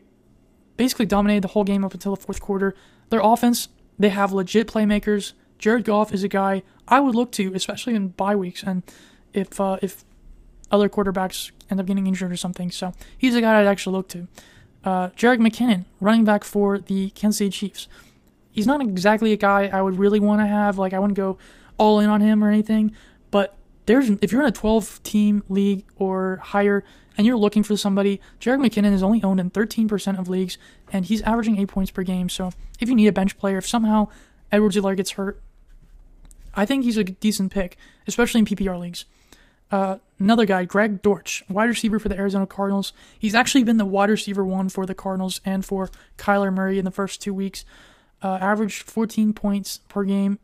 basically 0.77 1.05
dominated 1.05 1.43
the 1.43 1.49
whole 1.49 1.63
game 1.63 1.83
up 1.85 1.93
until 1.93 2.15
the 2.15 2.21
fourth 2.21 2.41
quarter. 2.41 2.73
Their 3.09 3.19
offense, 3.21 3.67
they 3.99 4.09
have 4.09 4.31
legit 4.31 4.67
playmakers. 4.67 5.33
Jared 5.59 5.83
Goff 5.83 6.13
is 6.13 6.23
a 6.23 6.29
guy 6.29 6.63
I 6.87 7.01
would 7.01 7.15
look 7.15 7.31
to, 7.33 7.53
especially 7.53 7.93
in 7.93 8.09
bye 8.09 8.35
weeks, 8.35 8.63
and 8.63 8.81
if 9.33 9.59
uh, 9.59 9.77
if 9.81 10.05
other 10.71 10.89
quarterbacks 10.89 11.51
end 11.69 11.79
up 11.79 11.85
getting 11.85 12.07
injured 12.07 12.31
or 12.31 12.37
something. 12.37 12.71
So 12.71 12.93
he's 13.17 13.35
a 13.35 13.41
guy 13.41 13.59
I'd 13.59 13.67
actually 13.67 13.95
look 13.95 14.07
to. 14.09 14.27
Uh, 14.83 15.09
Jerick 15.09 15.39
McKinnon, 15.39 15.85
running 15.99 16.23
back 16.23 16.43
for 16.43 16.79
the 16.79 17.09
Kansas 17.11 17.39
City 17.39 17.49
Chiefs. 17.49 17.87
He's 18.51 18.65
not 18.65 18.81
exactly 18.81 19.33
a 19.33 19.37
guy 19.37 19.67
I 19.67 19.81
would 19.81 19.99
really 19.99 20.19
want 20.19 20.41
to 20.41 20.47
have. 20.47 20.77
Like 20.77 20.93
I 20.93 20.99
wouldn't 20.99 21.17
go 21.17 21.37
all 21.77 21.99
in 21.99 22.09
on 22.09 22.21
him 22.21 22.43
or 22.43 22.49
anything. 22.49 22.95
But 23.31 23.55
there's 23.89 24.11
if 24.21 24.31
you're 24.31 24.43
in 24.43 24.47
a 24.47 24.51
12 24.51 25.01
team 25.01 25.43
league 25.49 25.83
or 25.95 26.37
higher 26.43 26.83
and 27.17 27.25
you're 27.25 27.35
looking 27.35 27.63
for 27.63 27.75
somebody, 27.75 28.21
Jerick 28.39 28.63
McKinnon 28.63 28.93
is 28.93 29.01
only 29.01 29.23
owned 29.23 29.39
in 29.39 29.49
13% 29.49 30.19
of 30.19 30.29
leagues 30.29 30.59
and 30.93 31.05
he's 31.05 31.23
averaging 31.23 31.57
eight 31.57 31.69
points 31.69 31.89
per 31.89 32.03
game. 32.03 32.29
So 32.29 32.51
if 32.79 32.87
you 32.87 32.93
need 32.93 33.07
a 33.07 33.11
bench 33.11 33.35
player, 33.35 33.57
if 33.57 33.67
somehow 33.67 34.09
Edwards-Helaire 34.51 34.95
gets 34.95 35.11
hurt, 35.11 35.41
I 36.53 36.67
think 36.67 36.83
he's 36.83 36.97
a 36.97 37.03
decent 37.03 37.51
pick, 37.51 37.77
especially 38.07 38.39
in 38.39 38.45
PPR 38.45 38.79
leagues. 38.79 39.05
Uh, 39.71 39.97
another 40.19 40.45
guy, 40.45 40.65
Greg 40.65 41.01
Dortch, 41.01 41.43
wide 41.49 41.69
receiver 41.69 41.97
for 41.97 42.09
the 42.09 42.17
Arizona 42.17 42.45
Cardinals. 42.45 42.93
He's 43.17 43.33
actually 43.33 43.63
been 43.63 43.77
the 43.77 43.85
wide 43.85 44.11
receiver 44.11 44.45
one 44.45 44.69
for 44.69 44.85
the 44.85 44.93
Cardinals 44.93 45.41
and 45.43 45.65
for 45.65 45.89
Kyler 46.15 46.53
Murray 46.53 46.77
in 46.77 46.85
the 46.85 46.91
first 46.91 47.23
two 47.23 47.33
weeks. 47.33 47.65
Uh, 48.21 48.37
averaged 48.39 48.83
14 48.83 49.33
points 49.33 49.79
per 49.89 50.03
game 50.03 50.37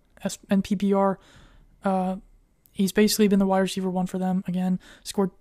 and 0.49 0.63
PPR. 0.63 1.17
Uh, 1.83 2.15
he's 2.75 2.91
basically 2.91 3.27
been 3.27 3.39
the 3.39 3.47
wide 3.47 3.59
receiver 3.59 3.89
one 3.89 4.05
for 4.05 4.19
them 4.19 4.43
again. 4.47 4.79
Scored 5.03 5.31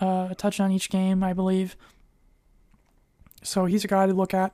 uh, 0.00 0.28
a 0.30 0.34
touchdown 0.34 0.72
each 0.72 0.90
game, 0.90 1.22
I 1.22 1.32
believe. 1.32 1.76
So 3.42 3.64
he's 3.64 3.84
a 3.84 3.88
guy 3.88 4.06
to 4.06 4.12
look 4.12 4.34
at. 4.34 4.52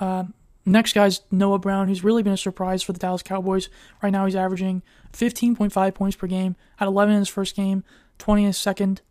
Uh, 0.00 0.24
next 0.64 0.94
guy's 0.94 1.20
Noah 1.30 1.58
Brown, 1.58 1.86
who's 1.86 2.02
really 2.02 2.22
been 2.22 2.32
a 2.32 2.38
surprise 2.38 2.82
for 2.82 2.92
the 2.92 2.98
Dallas 2.98 3.22
Cowboys. 3.22 3.68
Right 4.02 4.10
now, 4.10 4.24
he's 4.24 4.34
averaging 4.34 4.82
15.5 5.12 5.94
points 5.94 6.16
per 6.16 6.26
game. 6.26 6.56
Had 6.76 6.88
11 6.88 7.14
in 7.14 7.20
his 7.20 7.28
first 7.28 7.54
game. 7.54 7.84
20 8.18 8.42
in 8.42 8.46
his 8.48 8.56
second. 8.56 9.02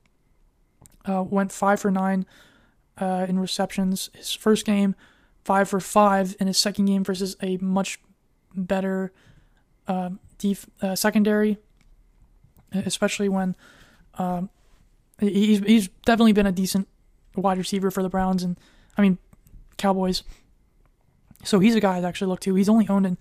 Uh, 1.08 1.22
went 1.24 1.52
5 1.52 1.80
for 1.80 1.92
9 1.92 2.26
uh, 2.98 3.26
in 3.30 3.38
receptions. 3.38 4.10
His 4.16 4.34
first 4.34 4.66
game, 4.66 4.96
5 5.44 5.70
for 5.70 5.80
5 5.80 6.36
in 6.40 6.48
his 6.48 6.58
second 6.58 6.86
game 6.86 7.04
versus 7.04 7.38
a 7.44 7.58
much 7.58 8.00
better 8.56 9.14
uh, 9.88 10.10
def- 10.40 10.68
uh, 10.82 10.96
secondary, 10.96 11.60
especially 12.76 13.30
when 13.30 13.56
um, 14.16 14.50
he's, 15.20 15.60
he's 15.60 15.88
definitely 16.06 16.34
been 16.34 16.46
a 16.46 16.52
decent 16.52 16.88
wide 17.36 17.58
receiver 17.58 17.92
for 17.92 18.04
the 18.04 18.10
Browns 18.10 18.44
and, 18.44 18.58
I 18.98 19.02
mean, 19.02 19.18
Cowboys. 19.78 20.24
So 21.44 21.60
he's 21.60 21.76
a 21.76 21.80
guy 21.80 21.98
I'd 21.98 22.06
actually 22.06 22.28
look 22.28 22.40
to. 22.42 22.56
He's 22.56 22.70
only 22.70 22.88
owned 22.88 23.06
in 23.06 23.18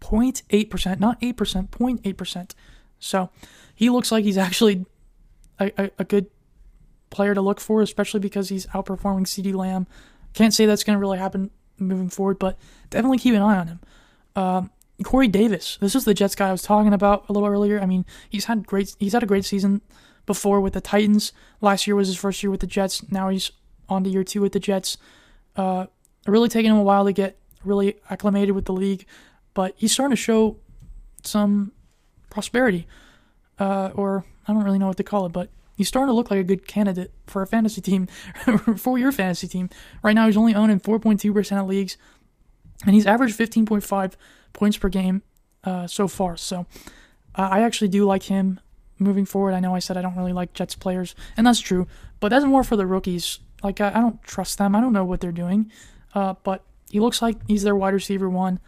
0.8%, 0.00 1.00
not 1.00 1.20
8%, 1.20 1.34
0.8%. 1.68 2.50
So 2.98 3.30
he 3.74 3.90
looks 3.90 4.12
like 4.12 4.24
he's 4.24 4.38
actually 4.38 4.86
a, 5.58 5.72
a, 5.76 5.90
a 5.98 6.04
good 6.04 6.26
player 7.10 7.34
to 7.34 7.40
look 7.40 7.60
for, 7.60 7.82
especially 7.82 8.20
because 8.20 8.48
he's 8.48 8.66
outperforming 8.68 9.26
CeeDee 9.26 9.54
Lamb. 9.54 9.86
Can't 10.32 10.54
say 10.54 10.66
that's 10.66 10.84
going 10.84 10.96
to 10.96 11.00
really 11.00 11.18
happen 11.18 11.50
moving 11.78 12.08
forward, 12.08 12.38
but 12.38 12.58
definitely 12.90 13.18
keep 13.18 13.34
an 13.34 13.42
eye 13.42 13.58
on 13.58 13.66
him. 13.66 13.80
Um, 14.36 14.70
Corey 15.02 15.28
Davis, 15.28 15.76
this 15.80 15.96
is 15.96 16.04
the 16.04 16.14
Jets 16.14 16.34
guy 16.34 16.48
I 16.48 16.52
was 16.52 16.62
talking 16.62 16.92
about 16.92 17.28
a 17.28 17.32
little 17.32 17.48
earlier. 17.48 17.80
I 17.80 17.86
mean, 17.86 18.06
he's 18.28 18.44
had 18.44 18.66
great 18.66 18.94
he's 18.98 19.12
had 19.12 19.22
a 19.22 19.26
great 19.26 19.44
season 19.44 19.82
before 20.24 20.60
with 20.60 20.74
the 20.74 20.80
Titans. 20.80 21.32
Last 21.60 21.86
year 21.86 21.96
was 21.96 22.08
his 22.08 22.16
first 22.16 22.42
year 22.42 22.50
with 22.50 22.60
the 22.60 22.66
Jets. 22.66 23.10
Now 23.10 23.28
he's 23.28 23.50
on 23.88 24.04
to 24.04 24.10
year 24.10 24.24
two 24.24 24.40
with 24.40 24.52
the 24.52 24.60
Jets. 24.60 24.96
Uh, 25.56 25.86
really 26.26 26.48
taking 26.48 26.70
him 26.70 26.78
a 26.78 26.82
while 26.82 27.04
to 27.04 27.12
get 27.12 27.38
really 27.64 27.96
acclimated 28.08 28.54
with 28.54 28.66
the 28.66 28.72
league, 28.72 29.06
but 29.52 29.74
he's 29.76 29.92
starting 29.92 30.14
to 30.14 30.20
show 30.20 30.56
some 31.22 31.72
prosperity, 32.30 32.86
uh, 33.58 33.90
or 33.94 34.24
I 34.46 34.52
don't 34.52 34.64
really 34.64 34.78
know 34.78 34.88
what 34.88 34.96
to 34.98 35.04
call 35.04 35.26
it, 35.26 35.32
but 35.32 35.48
he's 35.76 35.88
starting 35.88 36.08
to 36.08 36.14
look 36.14 36.30
like 36.30 36.40
a 36.40 36.44
good 36.44 36.66
candidate 36.66 37.12
for 37.26 37.42
a 37.42 37.46
fantasy 37.46 37.80
team, 37.80 38.06
for 38.76 38.98
your 38.98 39.12
fantasy 39.12 39.48
team. 39.48 39.70
Right 40.02 40.14
now, 40.14 40.26
he's 40.26 40.36
only 40.36 40.54
owned 40.54 40.72
in 40.72 40.80
4.2% 40.80 41.60
of 41.60 41.66
leagues, 41.66 41.96
and 42.84 42.94
he's 42.94 43.06
averaged 43.06 43.38
15.5 43.38 44.14
points 44.52 44.76
per 44.76 44.88
game 44.88 45.22
uh, 45.64 45.86
so 45.86 46.08
far. 46.08 46.36
So 46.36 46.66
uh, 47.34 47.48
I 47.50 47.62
actually 47.62 47.88
do 47.88 48.04
like 48.04 48.24
him 48.24 48.60
moving 48.98 49.24
forward. 49.24 49.54
I 49.54 49.60
know 49.60 49.74
I 49.74 49.78
said 49.78 49.96
I 49.96 50.02
don't 50.02 50.16
really 50.16 50.32
like 50.32 50.52
Jets 50.52 50.74
players, 50.74 51.14
and 51.36 51.46
that's 51.46 51.60
true, 51.60 51.86
but 52.20 52.28
that's 52.28 52.44
more 52.44 52.64
for 52.64 52.76
the 52.76 52.86
rookies. 52.86 53.40
Like, 53.62 53.80
I, 53.80 53.88
I 53.88 54.00
don't 54.00 54.22
trust 54.22 54.58
them. 54.58 54.76
I 54.76 54.80
don't 54.80 54.92
know 54.92 55.04
what 55.04 55.20
they're 55.20 55.32
doing, 55.32 55.70
uh, 56.14 56.34
but 56.42 56.64
he 56.90 57.00
looks 57.00 57.22
like 57.22 57.36
he's 57.48 57.62
their 57.62 57.74
wide 57.74 57.94
receiver 57.94 58.28
one. 58.28 58.60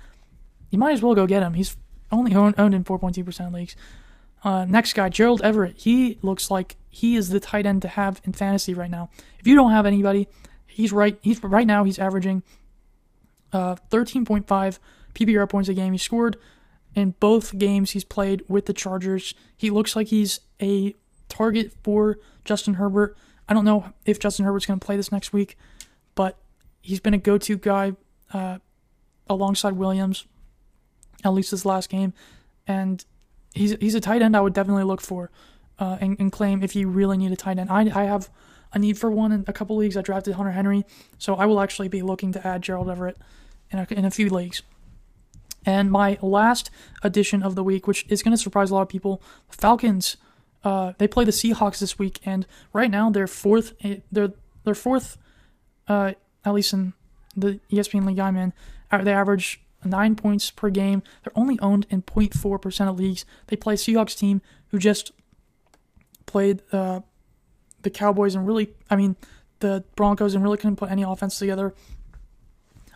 You 0.71 0.79
might 0.79 0.93
as 0.93 1.03
well 1.03 1.15
go 1.15 1.27
get 1.27 1.43
him. 1.43 1.55
He's 1.55 1.77
only 2.11 2.35
owned, 2.35 2.75
in 2.75 2.85
4.2% 2.85 3.47
of 3.47 3.53
leagues. 3.53 3.77
Uh, 4.43 4.65
next 4.65 4.93
guy, 4.93 5.09
Gerald 5.09 5.43
Everett. 5.43 5.77
He 5.77 6.19
looks 6.23 6.51
like 6.51 6.77
he 6.89 7.17
is 7.17 7.31
the 7.31 7.41
tight 7.41 7.67
end 7.67 7.83
to 7.83 7.89
have 7.89 8.21
in 8.25 8.33
fantasy 8.33 8.75
right 8.75 8.91
now. 8.91 9.11
If 9.39 9.47
you 9.47 9.55
don't 9.55 9.73
have 9.73 9.87
anybody, 9.87 10.29
he's 10.67 10.93
right. 10.93 11.19
He's 11.21 11.43
right 11.43 11.67
now. 11.67 11.85
He's 11.85 11.99
averaging 11.99 12.43
uh, 13.53 13.77
13.5 13.91 14.79
PPR 15.15 15.49
points 15.49 15.69
a 15.69 15.75
game. 15.75 15.93
He 15.93 15.99
scored 15.99 16.37
in 16.95 17.15
both 17.21 17.57
games 17.59 17.91
he's 17.91 18.05
played 18.05 18.43
with 18.49 18.67
the 18.67 18.73
Chargers. 18.73 19.35
He 19.57 19.71
looks 19.71 19.95
like 19.95 20.09
he's 20.09 20.41
a 20.61 20.95
target 21.29 21.73
for 21.83 22.19
Justin 22.45 22.75
Herbert. 22.75 23.17
I 23.49 23.55
don't 23.55 23.65
know 23.65 23.93
if 24.05 24.19
Justin 24.19 24.45
Herbert's 24.45 24.67
going 24.67 24.81
to 24.81 24.85
play 24.85 24.97
this 24.97 25.13
next 25.13 25.33
week, 25.33 25.57
but 26.15 26.39
he's 26.83 27.01
been 27.01 27.15
a 27.15 27.19
go-to 27.19 27.57
guy 27.57 27.93
uh, 28.33 28.59
alongside 29.29 29.75
Williams, 29.75 30.27
at 31.25 31.33
least 31.33 31.51
this 31.51 31.65
last 31.65 31.89
game, 31.89 32.13
and 32.67 33.05
he's 33.55 33.77
he's 33.81 33.95
a 33.95 34.01
tight 34.01 34.23
end 34.23 34.37
I 34.37 34.41
would 34.41 34.53
definitely 34.53 34.85
look 34.85 35.01
for 35.01 35.31
uh, 35.79 35.99
and, 36.01 36.19
and, 36.19 36.33
claim 36.33 36.63
if 36.63 36.75
you 36.75 36.89
really 36.89 37.17
need 37.17 37.33
a 37.33 37.37
tight 37.37 37.59
end. 37.59 37.71
I, 37.71 37.81
I 37.95 38.05
have 38.05 38.31
a 38.77 38.79
need 38.79 38.99
for 38.99 39.11
one 39.11 39.33
in 39.33 39.45
a 39.49 39.53
couple 39.53 39.75
leagues. 39.77 39.97
I 39.97 40.03
drafted 40.03 40.35
Hunter 40.35 40.53
Henry, 40.53 40.85
so 41.19 41.35
I 41.35 41.47
will 41.47 41.61
actually 41.61 41.89
be 41.89 42.03
looking 42.03 42.31
to 42.33 42.47
add 42.47 42.63
Gerald 42.63 42.89
Everett 42.89 43.17
in 43.71 43.81
a, 43.81 43.87
in 43.91 44.05
a 44.05 44.11
few 44.11 44.29
leagues. 44.29 44.63
And 45.65 45.91
my 45.91 46.19
last 46.23 46.71
addition 47.03 47.43
of 47.43 47.57
the 47.57 47.65
week, 47.65 47.89
which 47.89 48.07
is 48.09 48.23
going 48.23 48.37
to 48.37 48.41
surprise 48.41 48.71
a 48.71 48.75
lot 48.75 48.83
of 48.83 48.89
people, 48.89 49.21
Falcons. 49.49 50.17
Uh, 50.63 50.93
they 50.99 51.09
play 51.09 51.25
the 51.25 51.33
Seahawks 51.33 51.79
this 51.79 51.99
week, 51.99 52.21
and 52.25 52.47
right 52.73 52.91
now 52.91 53.11
they're 53.11 53.27
fourth. 53.27 53.73
Eh, 53.83 53.99
they're 54.13 54.33
they're 54.65 54.75
fourth, 54.75 55.17
uh, 55.89 56.13
at 56.45 56.55
least 56.55 56.73
in 56.73 56.93
the 57.37 57.61
ESPN 57.73 58.07
League 58.07 58.19
I'm 58.19 58.37
in. 58.37 58.53
They 58.91 59.13
average 59.13 59.61
nine 59.85 60.17
points 60.17 60.51
per 60.51 60.71
game. 60.71 61.03
They're 61.23 61.39
only 61.39 61.59
owned 61.61 61.87
in 61.89 62.03
0.4% 62.03 62.89
of 62.89 62.99
leagues. 62.99 63.25
They 63.47 63.57
play 63.57 63.75
Seahawks 63.75 64.17
team 64.17 64.43
who 64.69 64.79
just 64.79 65.13
played 66.27 66.63
uh, 66.73 67.01
the 67.83 67.91
Cowboys 67.91 68.35
and 68.35 68.47
really, 68.47 68.71
I 68.91 68.97
mean, 68.97 69.17
the 69.61 69.85
Broncos 69.95 70.35
and 70.35 70.43
really 70.43 70.57
couldn't 70.57 70.77
put 70.77 70.91
any 70.91 71.03
offense 71.03 71.39
together. 71.39 71.75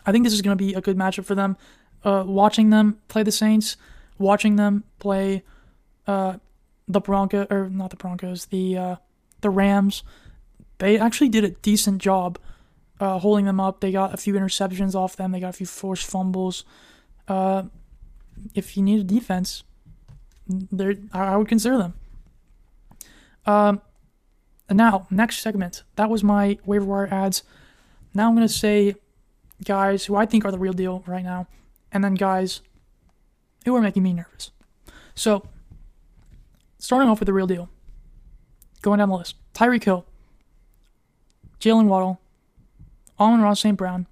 I 0.05 0.11
think 0.11 0.23
this 0.23 0.33
is 0.33 0.41
going 0.41 0.57
to 0.57 0.63
be 0.63 0.73
a 0.73 0.81
good 0.81 0.97
matchup 0.97 1.25
for 1.25 1.35
them. 1.35 1.57
Uh, 2.03 2.23
watching 2.25 2.71
them 2.71 2.99
play 3.07 3.23
the 3.23 3.31
Saints, 3.31 3.77
watching 4.17 4.55
them 4.55 4.83
play 4.99 5.43
uh, 6.07 6.37
the 6.87 6.99
Broncos, 6.99 7.47
or 7.49 7.69
not 7.69 7.91
the 7.91 7.95
Broncos, 7.95 8.45
the 8.45 8.77
uh, 8.77 8.95
the 9.41 9.49
Rams, 9.49 10.03
they 10.81 10.97
actually 10.97 11.29
did 11.29 11.43
a 11.43 11.49
decent 11.49 12.01
job 12.01 12.39
uh, 12.99 13.19
holding 13.19 13.45
them 13.45 13.59
up. 13.59 13.81
They 13.81 13.91
got 13.91 14.15
a 14.15 14.17
few 14.17 14.33
interceptions 14.33 14.95
off 14.95 15.15
them. 15.15 15.31
They 15.31 15.39
got 15.39 15.49
a 15.49 15.53
few 15.53 15.67
forced 15.67 16.09
fumbles. 16.09 16.65
Uh, 17.27 17.63
if 18.55 18.75
you 18.75 18.81
need 18.81 18.99
a 18.99 19.03
defense, 19.03 19.63
I 21.13 21.37
would 21.37 21.47
consider 21.47 21.77
them. 21.77 21.93
Um, 23.45 23.81
now 24.75 25.07
next 25.09 25.39
segment. 25.39 25.83
That 25.95 26.09
was 26.09 26.23
my 26.23 26.57
waiver 26.65 26.85
wire 26.85 27.13
ads. 27.13 27.43
Now 28.13 28.29
I'm 28.29 28.35
gonna 28.35 28.49
say 28.49 28.95
guys 29.63 30.05
who 30.05 30.15
I 30.15 30.25
think 30.25 30.45
are 30.45 30.51
the 30.51 30.59
real 30.59 30.73
deal 30.73 31.03
right 31.05 31.23
now, 31.23 31.47
and 31.91 32.03
then 32.03 32.15
guys 32.15 32.61
who 33.65 33.75
are 33.75 33.81
making 33.81 34.03
me 34.03 34.13
nervous. 34.13 34.51
So 35.15 35.47
starting 36.77 37.09
off 37.09 37.19
with 37.19 37.27
the 37.27 37.33
real 37.33 37.47
deal. 37.47 37.69
Going 38.81 38.97
down 38.97 39.09
the 39.09 39.17
list: 39.17 39.35
Tyreek 39.53 39.83
Hill, 39.83 40.05
Jalen 41.59 41.85
Waddle, 41.85 42.19
Amon-Ra 43.19 43.53
St. 43.53 43.77
Brown, 43.77 44.07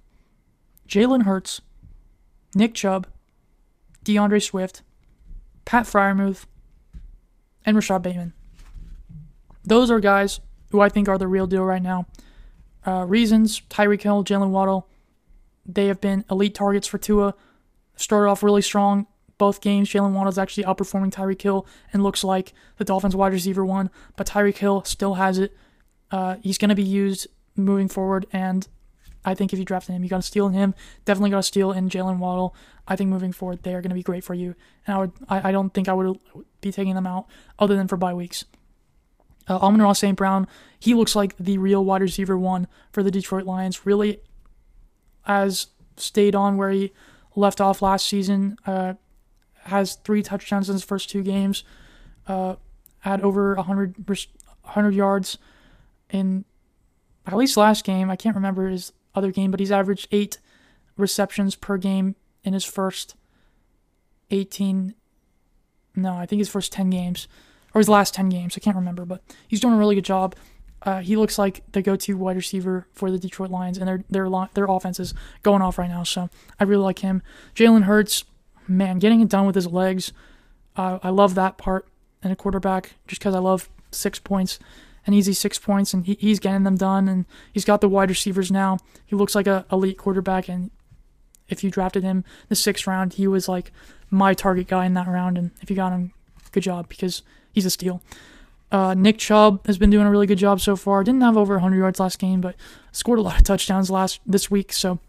Jalen 0.88 1.22
Hurts, 1.22 1.60
Nick 2.54 2.74
Chubb, 2.74 3.08
D'Andre 4.04 4.38
Swift, 4.38 4.82
Pat 5.64 5.86
Freiermuth, 5.86 6.44
and 7.66 7.76
Rashod 7.76 8.02
Bateman. 8.02 8.32
Those 9.64 9.90
are 9.90 10.00
guys 10.00 10.40
who 10.70 10.80
I 10.80 10.88
think 10.88 11.08
are 11.08 11.18
the 11.18 11.28
real 11.28 11.46
deal 11.46 11.64
right 11.64 11.82
now. 11.82 12.06
Uh, 12.86 13.04
reasons 13.06 13.60
Tyreek 13.68 14.02
Hill, 14.02 14.24
Jalen 14.24 14.50
Waddle, 14.50 14.88
they 15.66 15.86
have 15.86 16.00
been 16.00 16.24
elite 16.30 16.54
targets 16.54 16.86
for 16.86 16.98
Tua. 16.98 17.34
Started 17.96 18.30
off 18.30 18.42
really 18.42 18.62
strong, 18.62 19.06
both 19.40 19.62
games, 19.62 19.88
Jalen 19.88 20.12
Waddle 20.12 20.28
is 20.28 20.38
actually 20.38 20.64
outperforming 20.64 21.10
Tyreek 21.10 21.40
Hill 21.40 21.66
and 21.94 22.02
looks 22.02 22.22
like 22.22 22.52
the 22.76 22.84
Dolphins 22.84 23.16
wide 23.16 23.32
receiver 23.32 23.64
one, 23.64 23.88
but 24.14 24.26
Tyreek 24.26 24.58
Hill 24.58 24.84
still 24.84 25.14
has 25.14 25.38
it. 25.38 25.56
Uh, 26.10 26.36
he's 26.42 26.58
going 26.58 26.68
to 26.68 26.74
be 26.74 26.82
used 26.82 27.26
moving 27.56 27.88
forward, 27.88 28.26
and 28.34 28.68
I 29.24 29.34
think 29.34 29.54
if 29.54 29.58
you 29.58 29.64
drafted 29.64 29.94
him, 29.94 30.02
you 30.02 30.10
got 30.10 30.16
to 30.16 30.22
steal 30.22 30.46
in 30.46 30.52
him. 30.52 30.74
Definitely 31.06 31.30
got 31.30 31.38
to 31.38 31.42
steal 31.42 31.72
in 31.72 31.88
Jalen 31.88 32.18
Waddle. 32.18 32.54
I 32.86 32.96
think 32.96 33.08
moving 33.08 33.32
forward, 33.32 33.62
they 33.62 33.74
are 33.74 33.80
going 33.80 33.88
to 33.88 33.94
be 33.94 34.02
great 34.02 34.24
for 34.24 34.34
you. 34.34 34.54
And 34.86 34.94
I 34.94 34.98
would, 34.98 35.12
I, 35.26 35.48
I 35.48 35.52
don't 35.52 35.72
think 35.72 35.88
I 35.88 35.94
would 35.94 36.18
be 36.60 36.70
taking 36.70 36.94
them 36.94 37.06
out 37.06 37.26
other 37.58 37.76
than 37.76 37.88
for 37.88 37.96
bye 37.96 38.12
weeks. 38.12 38.44
Uh, 39.50 39.56
Amon-Ra 39.56 39.92
St. 39.94 40.16
Brown, 40.16 40.46
he 40.78 40.94
looks 40.94 41.16
like 41.16 41.36
the 41.36 41.58
real 41.58 41.84
wide 41.84 42.02
receiver 42.02 42.38
one 42.38 42.68
for 42.92 43.02
the 43.02 43.10
Detroit 43.10 43.44
Lions. 43.44 43.84
Really 43.84 44.20
has 45.22 45.66
stayed 45.96 46.36
on 46.36 46.56
where 46.56 46.70
he 46.70 46.92
left 47.34 47.60
off 47.60 47.82
last 47.82 48.06
season. 48.06 48.56
Uh, 48.64 48.94
has 49.64 49.96
three 49.96 50.22
touchdowns 50.22 50.68
in 50.68 50.74
his 50.74 50.84
first 50.84 51.10
two 51.10 51.24
games. 51.24 51.64
Uh, 52.28 52.54
had 53.00 53.20
over 53.22 53.56
100, 53.56 53.96
100 54.06 54.94
yards 54.94 55.36
in 56.10 56.44
at 57.26 57.36
least 57.36 57.56
last 57.56 57.84
game. 57.84 58.08
I 58.08 58.14
can't 58.14 58.36
remember 58.36 58.68
his 58.68 58.92
other 59.16 59.32
game, 59.32 59.50
but 59.50 59.58
he's 59.58 59.72
averaged 59.72 60.06
eight 60.12 60.38
receptions 60.96 61.56
per 61.56 61.76
game 61.76 62.14
in 62.44 62.52
his 62.52 62.64
first 62.64 63.16
18. 64.30 64.94
No, 65.96 66.14
I 66.14 66.24
think 66.24 66.38
his 66.38 66.48
first 66.48 66.70
10 66.70 66.90
games 66.90 67.26
or 67.74 67.78
his 67.78 67.88
last 67.88 68.14
10 68.14 68.28
games. 68.28 68.54
I 68.56 68.60
can't 68.60 68.76
remember, 68.76 69.04
but 69.04 69.22
he's 69.48 69.60
doing 69.60 69.74
a 69.74 69.78
really 69.78 69.94
good 69.94 70.04
job. 70.04 70.34
Uh, 70.82 71.00
he 71.00 71.16
looks 71.16 71.38
like 71.38 71.62
the 71.72 71.82
go-to 71.82 72.16
wide 72.16 72.36
receiver 72.36 72.86
for 72.92 73.10
the 73.10 73.18
Detroit 73.18 73.50
Lions, 73.50 73.76
and 73.76 73.86
their 73.86 74.02
their 74.08 74.28
their 74.54 74.64
offense 74.64 74.98
is 74.98 75.12
going 75.42 75.60
off 75.60 75.78
right 75.78 75.90
now. 75.90 76.02
So 76.04 76.30
I 76.58 76.64
really 76.64 76.82
like 76.82 77.00
him. 77.00 77.22
Jalen 77.54 77.82
Hurts, 77.82 78.24
man, 78.66 78.98
getting 78.98 79.20
it 79.20 79.28
done 79.28 79.46
with 79.46 79.54
his 79.54 79.66
legs. 79.66 80.12
Uh, 80.76 80.98
I 81.02 81.10
love 81.10 81.34
that 81.34 81.58
part 81.58 81.86
in 82.22 82.30
a 82.30 82.36
quarterback, 82.36 82.94
just 83.06 83.20
because 83.20 83.34
I 83.34 83.40
love 83.40 83.68
six 83.90 84.18
points, 84.18 84.58
an 85.06 85.12
easy 85.12 85.34
six 85.34 85.58
points, 85.58 85.92
and 85.92 86.06
he, 86.06 86.16
he's 86.18 86.40
getting 86.40 86.62
them 86.62 86.76
done. 86.76 87.08
And 87.08 87.26
he's 87.52 87.66
got 87.66 87.82
the 87.82 87.88
wide 87.88 88.08
receivers 88.08 88.50
now. 88.50 88.78
He 89.04 89.16
looks 89.16 89.34
like 89.34 89.46
a 89.46 89.66
elite 89.70 89.98
quarterback, 89.98 90.48
and 90.48 90.70
if 91.50 91.62
you 91.62 91.70
drafted 91.70 92.04
him 92.04 92.24
the 92.48 92.54
sixth 92.54 92.86
round, 92.86 93.14
he 93.14 93.26
was 93.26 93.48
like 93.48 93.70
my 94.08 94.32
target 94.32 94.68
guy 94.68 94.86
in 94.86 94.94
that 94.94 95.08
round. 95.08 95.36
And 95.36 95.50
if 95.60 95.68
you 95.68 95.76
got 95.76 95.92
him, 95.92 96.12
good 96.52 96.62
job 96.62 96.88
because 96.88 97.22
he's 97.52 97.66
a 97.66 97.70
steal. 97.70 98.02
Uh, 98.72 98.94
Nick 98.94 99.18
Chubb 99.18 99.66
has 99.66 99.78
been 99.78 99.90
doing 99.90 100.06
a 100.06 100.10
really 100.10 100.26
good 100.26 100.38
job 100.38 100.60
so 100.60 100.76
far. 100.76 101.02
Didn't 101.02 101.22
have 101.22 101.36
over 101.36 101.54
100 101.54 101.76
yards 101.76 101.98
last 101.98 102.18
game, 102.18 102.40
but 102.40 102.54
scored 102.92 103.18
a 103.18 103.22
lot 103.22 103.38
of 103.38 103.44
touchdowns 103.44 103.90
last 103.90 104.20
this 104.24 104.50
week. 104.50 104.72
So 104.72 105.00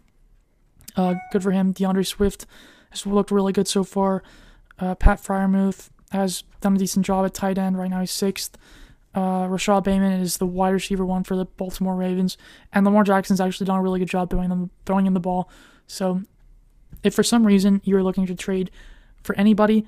uh, 0.96 1.14
good 1.30 1.42
for 1.42 1.52
him. 1.52 1.72
D'Andre 1.72 2.02
Swift 2.02 2.44
has 2.90 3.06
looked 3.06 3.30
really 3.30 3.52
good 3.52 3.68
so 3.68 3.84
far. 3.84 4.22
Uh, 4.78 4.94
Pat 4.96 5.18
Freiermuth 5.22 5.90
has 6.10 6.42
done 6.60 6.74
a 6.74 6.78
decent 6.78 7.06
job 7.06 7.24
at 7.24 7.34
tight 7.34 7.56
end. 7.56 7.78
Right 7.78 7.90
now 7.90 8.00
he's 8.00 8.10
sixth. 8.10 8.58
Uh, 9.14 9.46
Rashod 9.48 9.84
Bateman 9.84 10.20
is 10.20 10.38
the 10.38 10.46
wide 10.46 10.70
receiver 10.70 11.04
one 11.04 11.22
for 11.22 11.36
the 11.36 11.44
Baltimore 11.44 11.94
Ravens, 11.94 12.38
and 12.72 12.84
Lamar 12.84 13.04
Jackson's 13.04 13.42
actually 13.42 13.66
done 13.66 13.78
a 13.78 13.82
really 13.82 13.98
good 13.98 14.08
job 14.08 14.30
throwing 14.30 14.48
them 14.48 14.70
throwing 14.86 15.06
him 15.06 15.12
the 15.12 15.20
ball. 15.20 15.50
So, 15.86 16.22
if 17.02 17.14
for 17.14 17.22
some 17.22 17.46
reason 17.46 17.82
you're 17.84 18.02
looking 18.02 18.26
to 18.26 18.34
trade 18.34 18.70
for 19.22 19.36
anybody, 19.36 19.86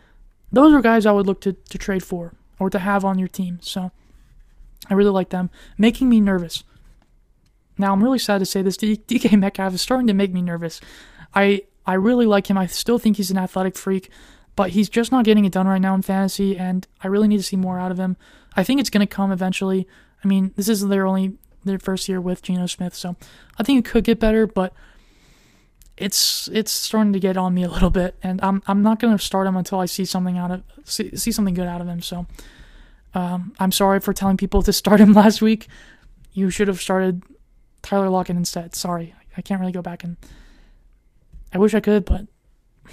those 0.53 0.75
are 0.75 0.83
guys 0.83 1.07
I 1.07 1.13
would 1.13 1.27
look 1.27 1.41
to, 1.41 1.55
to 1.55 1.79
trade 1.79 2.03
for 2.05 2.35
or 2.59 2.71
to 2.71 2.79
have 2.79 3.05
on 3.05 3.19
your 3.19 3.29
team. 3.29 3.59
So 3.63 3.91
I 4.89 4.95
really 4.95 5.11
like 5.11 5.31
them, 5.31 5.51
making 5.79 6.09
me 6.09 6.21
nervous. 6.21 6.65
Now 7.79 7.93
I'm 7.93 8.03
really 8.03 8.19
sad 8.19 8.39
to 8.39 8.47
say 8.47 8.63
this. 8.63 8.77
DK 8.77 9.39
Metcalf 9.39 9.75
is 9.75 9.83
starting 9.83 10.07
to 10.07 10.15
make 10.15 10.33
me 10.33 10.43
nervous. 10.43 10.81
I 11.35 11.63
I 11.87 11.95
really 11.95 12.27
like 12.27 12.49
him. 12.49 12.57
I 12.57 12.67
still 12.67 12.99
think 12.99 13.17
he's 13.17 13.31
an 13.31 13.39
athletic 13.39 13.77
freak, 13.77 14.11
but 14.57 14.71
he's 14.71 14.89
just 14.89 15.13
not 15.13 15.25
getting 15.25 15.45
it 15.45 15.53
done 15.53 15.67
right 15.67 15.81
now 15.81 15.95
in 15.95 16.03
fantasy, 16.03 16.57
and 16.57 16.87
I 17.03 17.09
really 17.09 17.29
need 17.29 17.37
to 17.39 17.43
see 17.43 17.57
more 17.57 17.79
out 17.79 17.91
of 17.91 17.99
him. 17.99 18.17
I 18.57 18.65
think 18.65 18.81
it's 18.81 18.91
going 18.91 19.07
to 19.07 19.15
come 19.15 19.33
eventually. 19.33 19.87
I 20.23 20.29
mean, 20.29 20.53
this 20.57 20.69
is 20.69 20.87
their 20.87 21.07
only 21.07 21.35
their 21.65 21.79
first 21.79 22.09
year 22.09 22.21
with 22.21 22.43
Geno 22.43 22.67
Smith, 22.67 22.95
so 22.95 23.17
I 23.59 23.63
think 23.63 23.85
it 23.85 23.91
could 23.91 24.05
get 24.05 24.21
better, 24.21 24.47
but 24.47 24.73
it's 25.97 26.49
it's 26.49 26.73
starting 26.73 27.13
to 27.13 27.21
get 27.21 27.37
on 27.37 27.55
me 27.55 27.63
a 27.63 27.71
little 27.71 27.91
bit, 27.91 28.17
and 28.23 28.41
I'm 28.43 28.63
I'm 28.67 28.83
not 28.83 28.99
gonna 28.99 29.19
start 29.19 29.47
him 29.47 29.57
until 29.57 29.79
I 29.79 29.87
see 29.87 30.05
something 30.05 30.39
out 30.39 30.51
of 30.51 30.63
see, 30.85 31.15
see 31.17 31.33
something 31.33 31.55
good 31.55 31.69
out 31.69 31.81
of 31.81 31.89
him. 31.89 32.01
So 32.01 32.27
um, 33.15 33.55
I'm 33.59 33.73
sorry 33.73 34.01
for 34.01 34.13
telling 34.13 34.37
people 34.37 34.63
to 34.63 34.73
start 34.73 35.01
him 35.01 35.13
last 35.15 35.41
week. 35.41 35.69
You 36.33 36.51
should 36.51 36.69
have 36.69 36.81
started 36.81 37.23
Tyler 37.83 38.09
Lockett 38.09 38.37
instead. 38.37 38.75
Sorry, 38.75 39.15
I 39.37 39.43
can't 39.43 39.61
really 39.61 39.73
go 39.73 39.83
back 39.83 40.03
and 40.03 40.17
I 41.53 41.59
wish 41.59 41.75
I 41.75 41.81
could, 41.81 42.05
but 42.05 42.27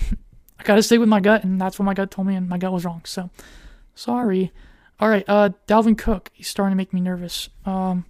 I 0.60 0.64
gotta 0.64 0.84
stick 0.84 1.00
with 1.00 1.10
my 1.10 1.20
gut, 1.20 1.44
and 1.44 1.60
that's 1.60 1.80
what 1.80 1.86
my 1.86 1.96
gut 1.96 2.12
told 2.12 2.28
me, 2.28 2.36
and 2.36 2.48
my 2.48 2.60
gut 2.60 2.72
was 2.72 2.86
wrong. 2.86 3.02
So 3.06 3.32
sorry. 3.96 4.52
All 5.00 5.10
right, 5.10 5.26
uh, 5.28 5.50
Dalvin 5.68 5.98
Cook, 5.98 6.30
he's 6.32 6.48
starting 6.48 6.74
to 6.74 6.78
make 6.78 6.94
me 6.94 7.02
nervous. 7.02 7.50
Um, 7.66 8.06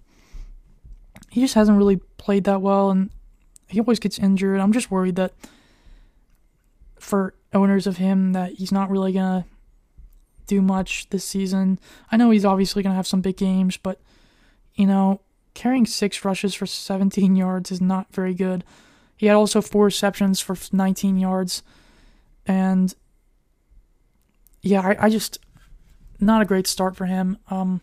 he 1.30 1.40
just 1.40 1.54
hasn't 1.54 1.78
really 1.78 1.96
played 2.18 2.44
that 2.44 2.60
well, 2.60 2.90
and 2.90 3.08
he 3.72 3.80
always 3.80 3.98
gets 3.98 4.18
injured. 4.18 4.60
I'm 4.60 4.72
just 4.72 4.90
worried 4.90 5.16
that 5.16 5.32
for 6.98 7.34
owners 7.52 7.86
of 7.86 7.96
him 7.96 8.32
that 8.32 8.52
he's 8.52 8.72
not 8.72 8.90
really 8.90 9.12
gonna 9.12 9.44
do 10.46 10.62
much 10.62 11.08
this 11.10 11.24
season. 11.24 11.78
I 12.10 12.16
know 12.16 12.30
he's 12.30 12.44
obviously 12.44 12.82
gonna 12.82 12.94
have 12.94 13.06
some 13.06 13.20
big 13.20 13.36
games, 13.36 13.76
but 13.76 14.00
you 14.74 14.86
know, 14.86 15.20
carrying 15.54 15.86
six 15.86 16.24
rushes 16.24 16.54
for 16.54 16.66
17 16.66 17.36
yards 17.44 17.70
is 17.70 17.80
not 17.80 18.12
very 18.14 18.34
good. 18.34 18.64
He 19.16 19.26
had 19.26 19.36
also 19.36 19.60
four 19.60 19.84
receptions 19.86 20.40
for 20.40 20.56
19 20.72 21.18
yards, 21.18 21.62
and 22.46 22.94
yeah, 24.62 24.80
I, 24.80 25.06
I 25.06 25.10
just 25.10 25.38
not 26.20 26.42
a 26.42 26.46
great 26.46 26.66
start 26.66 26.96
for 26.96 27.06
him. 27.06 27.38
Um, 27.50 27.80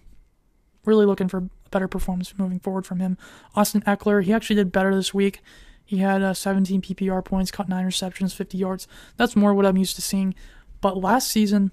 really 0.85 1.05
looking 1.05 1.27
for 1.27 1.37
a 1.37 1.49
better 1.71 1.87
performance 1.87 2.33
moving 2.37 2.59
forward 2.59 2.85
from 2.85 2.99
him. 2.99 3.17
Austin 3.55 3.81
Ekeler, 3.81 4.23
he 4.23 4.33
actually 4.33 4.55
did 4.55 4.71
better 4.71 4.95
this 4.95 5.13
week. 5.13 5.41
He 5.89 5.97
had 5.97 6.21
uh, 6.21 6.35
17 6.35 6.83
PPR 6.83 7.25
points, 7.25 7.49
caught 7.49 7.67
nine 7.67 7.83
receptions, 7.83 8.31
50 8.31 8.59
yards. 8.59 8.87
That's 9.17 9.35
more 9.35 9.55
what 9.55 9.65
I'm 9.65 9.75
used 9.75 9.95
to 9.95 10.03
seeing. 10.03 10.35
But 10.81 10.97
last 10.97 11.31
season, 11.31 11.71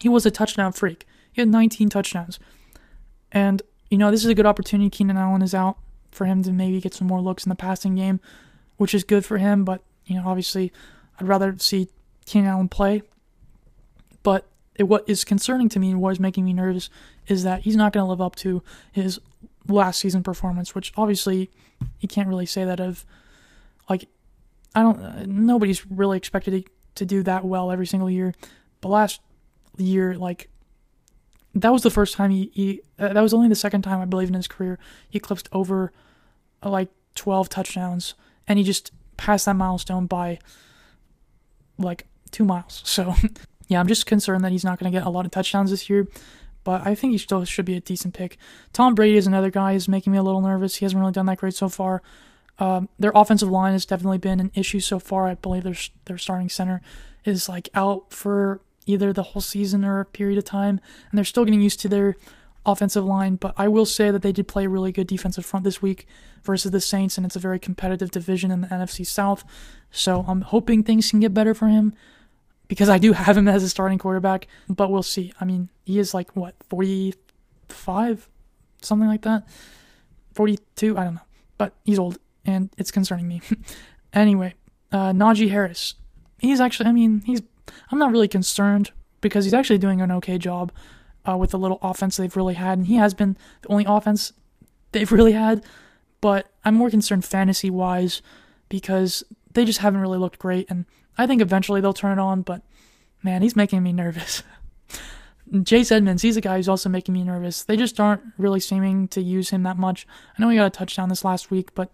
he 0.00 0.08
was 0.08 0.24
a 0.24 0.30
touchdown 0.30 0.70
freak. 0.70 1.04
He 1.32 1.40
had 1.40 1.48
19 1.48 1.88
touchdowns. 1.88 2.38
And, 3.32 3.60
you 3.90 3.98
know, 3.98 4.12
this 4.12 4.22
is 4.22 4.30
a 4.30 4.36
good 4.36 4.46
opportunity. 4.46 4.88
Keenan 4.88 5.16
Allen 5.16 5.42
is 5.42 5.52
out 5.52 5.78
for 6.12 6.26
him 6.26 6.44
to 6.44 6.52
maybe 6.52 6.80
get 6.80 6.94
some 6.94 7.08
more 7.08 7.20
looks 7.20 7.44
in 7.44 7.48
the 7.48 7.56
passing 7.56 7.96
game, 7.96 8.20
which 8.76 8.94
is 8.94 9.02
good 9.02 9.24
for 9.24 9.38
him. 9.38 9.64
But, 9.64 9.82
you 10.06 10.14
know, 10.14 10.28
obviously, 10.28 10.72
I'd 11.18 11.26
rather 11.26 11.56
see 11.58 11.88
Keenan 12.26 12.50
Allen 12.50 12.68
play. 12.68 13.02
But 14.22 14.46
it, 14.76 14.84
what 14.84 15.02
is 15.08 15.24
concerning 15.24 15.68
to 15.70 15.80
me 15.80 15.90
and 15.90 16.00
what 16.00 16.10
is 16.10 16.20
making 16.20 16.44
me 16.44 16.52
nervous 16.52 16.88
is 17.26 17.42
that 17.42 17.62
he's 17.62 17.74
not 17.74 17.92
going 17.92 18.04
to 18.04 18.08
live 18.08 18.20
up 18.20 18.36
to 18.36 18.62
his 18.92 19.18
last 19.66 19.98
season 19.98 20.22
performance, 20.22 20.72
which 20.72 20.92
obviously 20.96 21.50
you 21.98 22.06
can't 22.06 22.28
really 22.28 22.46
say 22.46 22.64
that 22.64 22.78
of 22.78 23.04
like 23.88 24.08
I 24.74 24.82
don't 24.82 24.98
uh, 24.98 25.24
nobody's 25.26 25.86
really 25.90 26.16
expected 26.16 26.64
to, 26.64 26.70
to 26.96 27.06
do 27.06 27.22
that 27.22 27.44
well 27.44 27.70
every 27.70 27.86
single 27.86 28.10
year. 28.10 28.34
But 28.80 28.88
last 28.88 29.20
year 29.76 30.16
like 30.16 30.48
that 31.54 31.72
was 31.72 31.82
the 31.82 31.90
first 31.90 32.14
time 32.14 32.30
he, 32.30 32.50
he 32.54 32.80
uh, 32.98 33.12
that 33.12 33.20
was 33.20 33.34
only 33.34 33.48
the 33.48 33.54
second 33.54 33.82
time 33.82 34.00
I 34.00 34.04
believe 34.04 34.28
in 34.28 34.34
his 34.34 34.48
career 34.48 34.78
he 35.08 35.18
eclipsed 35.18 35.48
over 35.52 35.92
uh, 36.62 36.70
like 36.70 36.90
12 37.14 37.48
touchdowns 37.48 38.14
and 38.46 38.58
he 38.58 38.64
just 38.64 38.92
passed 39.16 39.46
that 39.46 39.54
milestone 39.54 40.06
by 40.06 40.38
like 41.78 42.06
2 42.32 42.44
miles. 42.44 42.82
So 42.84 43.14
yeah, 43.68 43.80
I'm 43.80 43.88
just 43.88 44.06
concerned 44.06 44.44
that 44.44 44.52
he's 44.52 44.64
not 44.64 44.78
going 44.78 44.92
to 44.92 44.98
get 44.98 45.06
a 45.06 45.10
lot 45.10 45.24
of 45.24 45.30
touchdowns 45.30 45.70
this 45.70 45.88
year 45.88 46.08
but 46.64 46.86
I 46.86 46.94
think 46.94 47.12
he 47.12 47.18
still 47.18 47.44
should 47.44 47.66
be 47.66 47.76
a 47.76 47.80
decent 47.80 48.14
pick. 48.14 48.38
Tom 48.72 48.94
Brady 48.94 49.18
is 49.18 49.26
another 49.26 49.50
guy 49.50 49.74
who's 49.74 49.86
making 49.86 50.12
me 50.12 50.18
a 50.18 50.22
little 50.22 50.40
nervous. 50.40 50.76
He 50.76 50.84
hasn't 50.84 50.98
really 50.98 51.12
done 51.12 51.26
that 51.26 51.38
great 51.38 51.54
so 51.54 51.68
far. 51.68 52.02
Um, 52.58 52.88
their 52.98 53.12
offensive 53.14 53.50
line 53.50 53.72
has 53.72 53.84
definitely 53.84 54.18
been 54.18 54.40
an 54.40 54.52
issue 54.54 54.80
so 54.80 54.98
far. 54.98 55.26
I 55.26 55.34
believe 55.34 55.64
their 55.64 55.76
their 56.04 56.18
starting 56.18 56.48
center 56.48 56.80
is 57.24 57.48
like 57.48 57.68
out 57.74 58.12
for 58.12 58.60
either 58.86 59.12
the 59.12 59.22
whole 59.22 59.42
season 59.42 59.84
or 59.84 60.00
a 60.00 60.04
period 60.04 60.38
of 60.38 60.44
time, 60.44 60.80
and 61.10 61.18
they're 61.18 61.24
still 61.24 61.44
getting 61.44 61.60
used 61.60 61.80
to 61.80 61.88
their 61.88 62.16
offensive 62.66 63.04
line. 63.04 63.36
But 63.36 63.54
I 63.56 63.68
will 63.68 63.86
say 63.86 64.10
that 64.10 64.22
they 64.22 64.32
did 64.32 64.48
play 64.48 64.66
a 64.66 64.68
really 64.68 64.92
good 64.92 65.06
defensive 65.06 65.44
front 65.44 65.64
this 65.64 65.82
week 65.82 66.06
versus 66.42 66.70
the 66.70 66.80
Saints, 66.80 67.16
and 67.16 67.26
it's 67.26 67.36
a 67.36 67.40
very 67.40 67.58
competitive 67.58 68.10
division 68.10 68.50
in 68.50 68.60
the 68.60 68.68
NFC 68.68 69.06
South. 69.06 69.44
So 69.90 70.24
I'm 70.28 70.42
hoping 70.42 70.82
things 70.82 71.10
can 71.10 71.20
get 71.20 71.34
better 71.34 71.54
for 71.54 71.68
him 71.68 71.94
because 72.68 72.88
I 72.88 72.98
do 72.98 73.12
have 73.14 73.36
him 73.36 73.48
as 73.48 73.62
a 73.62 73.68
starting 73.68 73.98
quarterback. 73.98 74.46
But 74.68 74.90
we'll 74.90 75.02
see. 75.02 75.32
I 75.40 75.44
mean, 75.44 75.70
he 75.84 75.98
is 75.98 76.14
like 76.14 76.34
what 76.36 76.54
45, 76.68 78.28
something 78.82 79.08
like 79.08 79.22
that, 79.22 79.48
42. 80.34 80.96
I 80.98 81.04
don't 81.04 81.14
know, 81.14 81.20
but 81.58 81.74
he's 81.84 81.98
old 81.98 82.18
and 82.44 82.70
it's 82.76 82.90
concerning 82.90 83.28
me. 83.28 83.40
anyway, 84.12 84.54
uh, 84.92 85.12
Najee 85.12 85.50
Harris. 85.50 85.94
He's 86.38 86.60
actually, 86.60 86.88
I 86.88 86.92
mean, 86.92 87.22
he's, 87.24 87.42
I'm 87.90 87.98
not 87.98 88.12
really 88.12 88.28
concerned 88.28 88.90
because 89.20 89.44
he's 89.44 89.54
actually 89.54 89.78
doing 89.78 90.00
an 90.00 90.12
okay 90.12 90.38
job 90.38 90.72
uh, 91.28 91.36
with 91.36 91.50
the 91.50 91.58
little 91.58 91.78
offense 91.82 92.16
they've 92.16 92.36
really 92.36 92.54
had. 92.54 92.78
And 92.78 92.86
he 92.86 92.96
has 92.96 93.14
been 93.14 93.36
the 93.62 93.68
only 93.68 93.84
offense 93.86 94.32
they've 94.92 95.10
really 95.12 95.32
had. 95.32 95.64
But 96.20 96.48
I'm 96.64 96.74
more 96.74 96.90
concerned 96.90 97.24
fantasy 97.24 97.70
wise 97.70 98.22
because 98.68 99.24
they 99.52 99.64
just 99.64 99.80
haven't 99.80 100.00
really 100.00 100.18
looked 100.18 100.38
great. 100.38 100.70
And 100.70 100.86
I 101.18 101.26
think 101.26 101.42
eventually 101.42 101.80
they'll 101.80 101.92
turn 101.92 102.18
it 102.18 102.22
on. 102.22 102.42
But 102.42 102.62
man, 103.22 103.42
he's 103.42 103.56
making 103.56 103.82
me 103.82 103.92
nervous. 103.94 104.42
Chase 105.64 105.92
Edmonds, 105.92 106.22
he's 106.22 106.38
a 106.38 106.40
guy 106.40 106.56
who's 106.56 106.68
also 106.68 106.88
making 106.88 107.12
me 107.12 107.22
nervous. 107.22 107.64
They 107.64 107.76
just 107.76 108.00
aren't 108.00 108.22
really 108.38 108.60
seeming 108.60 109.08
to 109.08 109.20
use 109.20 109.50
him 109.50 109.62
that 109.64 109.76
much. 109.76 110.06
I 110.36 110.42
know 110.42 110.48
he 110.48 110.56
got 110.56 110.66
a 110.66 110.70
touchdown 110.70 111.10
this 111.10 111.24
last 111.24 111.50
week, 111.50 111.74
but 111.74 111.90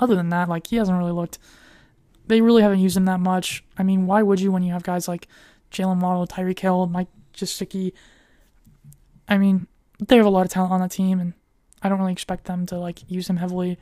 other 0.00 0.16
than 0.16 0.30
that, 0.30 0.48
like 0.48 0.66
he 0.66 0.76
hasn't 0.76 0.98
really 0.98 1.12
looked. 1.12 1.38
They 2.26 2.40
really 2.40 2.62
haven't 2.62 2.80
used 2.80 2.96
him 2.96 3.04
that 3.04 3.20
much. 3.20 3.62
I 3.76 3.82
mean, 3.82 4.06
why 4.06 4.22
would 4.22 4.40
you 4.40 4.50
when 4.50 4.62
you 4.62 4.72
have 4.72 4.82
guys 4.82 5.06
like 5.06 5.28
Jalen 5.70 6.00
Waddle, 6.00 6.26
Tyreek 6.26 6.58
Hill, 6.58 6.86
Mike 6.86 7.08
Gesicki? 7.34 7.92
I 9.28 9.38
mean, 9.38 9.66
they 9.98 10.16
have 10.16 10.26
a 10.26 10.30
lot 10.30 10.46
of 10.46 10.50
talent 10.50 10.72
on 10.72 10.80
the 10.80 10.88
team, 10.88 11.20
and 11.20 11.34
I 11.82 11.88
don't 11.88 11.98
really 11.98 12.12
expect 12.12 12.44
them 12.44 12.66
to 12.66 12.78
like 12.78 13.08
use 13.10 13.28
him 13.28 13.36
heavily. 13.36 13.78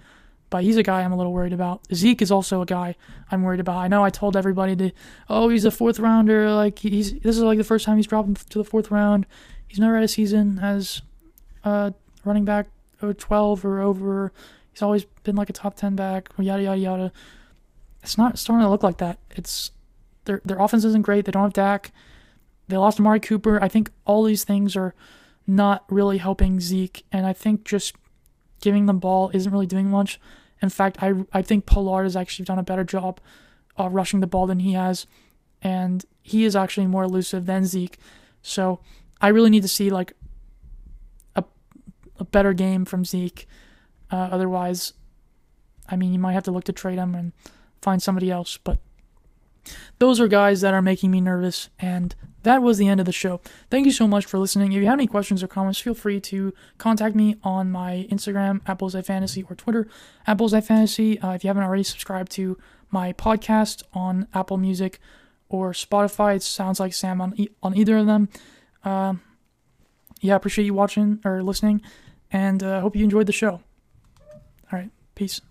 But 0.51 0.65
he's 0.65 0.79
a 0.79 0.83
guy 0.83 1.03
I'm 1.03 1.13
a 1.13 1.17
little 1.17 1.35
worried 1.35 1.53
about. 1.53 1.83
Zeke 1.95 2.23
is 2.23 2.31
also 2.31 2.63
a 2.63 2.67
guy 2.67 2.97
I'm 3.31 3.43
worried 3.43 3.61
about. 3.61 3.77
I 3.77 3.89
know 3.89 4.03
I 4.03 4.09
told 4.09 4.35
everybody 4.35 4.75
to, 4.77 4.93
oh, 5.29 5.51
he's 5.51 5.67
a 5.67 5.71
fourth 5.71 5.99
rounder. 5.99 6.51
Like 6.51 6.79
he's 6.79 7.13
this 7.21 7.37
is 7.37 7.43
like 7.43 7.59
the 7.59 7.65
first 7.65 7.85
time 7.85 7.99
he's 7.99 8.07
dropped 8.07 8.51
to 8.51 8.59
the 8.59 8.65
fourth 8.65 8.91
round. 8.91 9.27
He's 9.67 9.79
never 9.79 9.95
had 9.95 10.05
a 10.05 10.09
season 10.09 10.59
as 10.59 11.03
uh, 11.65 11.91
running 12.25 12.47
back 12.47 12.69
12 13.01 13.65
or 13.65 13.81
over. 13.81 14.33
He's 14.79 14.83
always 14.85 15.07
been 15.25 15.35
like 15.35 15.51
a 15.51 15.53
top 15.53 15.75
10 15.75 15.97
back. 15.97 16.29
Yada 16.39 16.63
yada 16.63 16.79
yada. 16.79 17.13
It's 18.01 18.17
not 18.17 18.39
starting 18.39 18.65
to 18.65 18.71
look 18.71 18.85
like 18.85 18.99
that. 18.99 19.19
It's 19.29 19.73
their 20.25 20.41
their 20.45 20.61
offense 20.61 20.85
isn't 20.85 21.03
great. 21.03 21.25
They 21.25 21.33
don't 21.33 21.43
have 21.43 21.53
Dak. 21.53 21.91
They 22.69 22.77
lost 22.77 23.01
Amari 23.01 23.19
Cooper. 23.19 23.61
I 23.61 23.67
think 23.67 23.91
all 24.05 24.23
these 24.23 24.45
things 24.45 24.77
are 24.77 24.95
not 25.49 25.85
really 25.91 26.19
helping 26.19 26.61
Zeke, 26.61 27.05
and 27.11 27.27
I 27.27 27.33
think 27.33 27.65
just 27.65 27.97
giving 28.61 28.87
the 28.87 28.93
ball 28.93 29.33
isn't 29.35 29.51
really 29.51 29.67
doing 29.67 29.91
much. 29.91 30.21
In 30.63 30.69
fact, 30.69 31.03
I 31.03 31.25
I 31.33 31.43
think 31.43 31.67
Pollard 31.67 32.05
has 32.05 32.15
actually 32.15 32.45
done 32.45 32.61
a 32.61 32.63
better 32.63 32.85
job 32.85 33.19
uh, 33.77 33.89
rushing 33.89 34.21
the 34.21 34.29
ball 34.29 34.47
than 34.47 34.61
he 34.61 34.75
has, 34.75 35.09
and 35.61 36.05
he 36.23 36.45
is 36.45 36.55
actually 36.55 36.87
more 36.87 37.03
elusive 37.03 37.47
than 37.47 37.65
Zeke. 37.65 37.99
So 38.43 38.79
I 39.21 39.27
really 39.29 39.51
need 39.51 39.63
to 39.63 39.69
see 39.69 39.91
like 39.91 40.13
a 41.35 41.43
a 42.21 42.25
better 42.25 42.53
game 42.53 42.85
from 42.85 43.05
Zeke. 43.05 43.49
Uh, 44.11 44.29
otherwise, 44.31 44.95
I 45.89 45.97
mean, 45.97 46.13
you 46.13 46.19
might 46.19 46.33
have 46.33 46.45
to 46.45 46.51
look 46.51 46.65
to 46.65 46.73
trade 46.73 46.99
him 46.99 47.15
and 47.15 47.33
find 47.81 48.03
somebody 48.03 48.31
else. 48.31 48.59
But 48.63 48.79
those 49.99 50.21
are 50.21 50.29
guys 50.29 50.61
that 50.61 50.75
are 50.75 50.83
making 50.83 51.11
me 51.11 51.21
nervous, 51.21 51.69
and 51.79 52.15
that 52.43 52.63
was 52.63 52.79
the 52.79 52.89
end 52.89 53.01
of 53.01 53.07
the 53.07 53.13
show. 53.13 53.41
Thank 53.71 53.87
you 53.87 53.93
so 53.93 54.07
much 54.07 54.25
for 54.25 54.39
listening. 54.39 54.73
If 54.73 54.81
you 54.81 54.87
have 54.87 54.99
any 54.99 55.07
questions 55.07 55.43
or 55.43 55.49
comments, 55.49 55.79
feel 55.81 55.95
free 55.95 56.21
to 56.21 56.55
contact 56.79 57.15
me 57.15 57.37
on 57.43 57.71
my 57.71 58.07
Instagram, 58.11 58.61
Apples 58.67 58.95
Fantasy, 58.95 59.43
or 59.43 59.57
Twitter, 59.57 59.89
Apples 60.27 60.53
Fantasy. 60.53 61.19
Uh, 61.21 61.33
if 61.33 61.45
you 61.45 61.49
haven't 61.49 61.65
already 61.65 61.83
subscribed 61.83 62.33
to 62.33 62.57
my 62.91 63.13
podcast 63.13 63.83
on 63.93 64.27
Apple 64.33 64.57
Music 64.57 64.99
or 65.49 65.73
Spotify, 65.73 66.37
it 66.37 66.43
sounds 66.43 66.81
like 66.81 66.95
Sam 66.95 67.21
on 67.21 67.35
e- 67.37 67.49
on 67.63 67.77
either 67.77 67.99
of 67.99 68.07
them. 68.07 68.29
Uh, 68.85 69.15
yeah, 70.21 70.35
appreciate 70.35 70.65
you 70.65 70.75
watching 70.75 71.21
or 71.25 71.43
listening, 71.43 71.83
and 72.31 72.63
uh, 72.63 72.81
hope 72.81 72.97
you 72.97 73.05
enjoyed 73.05 73.27
the 73.27 73.33
show. 73.33 73.61
Peace. 75.19 75.48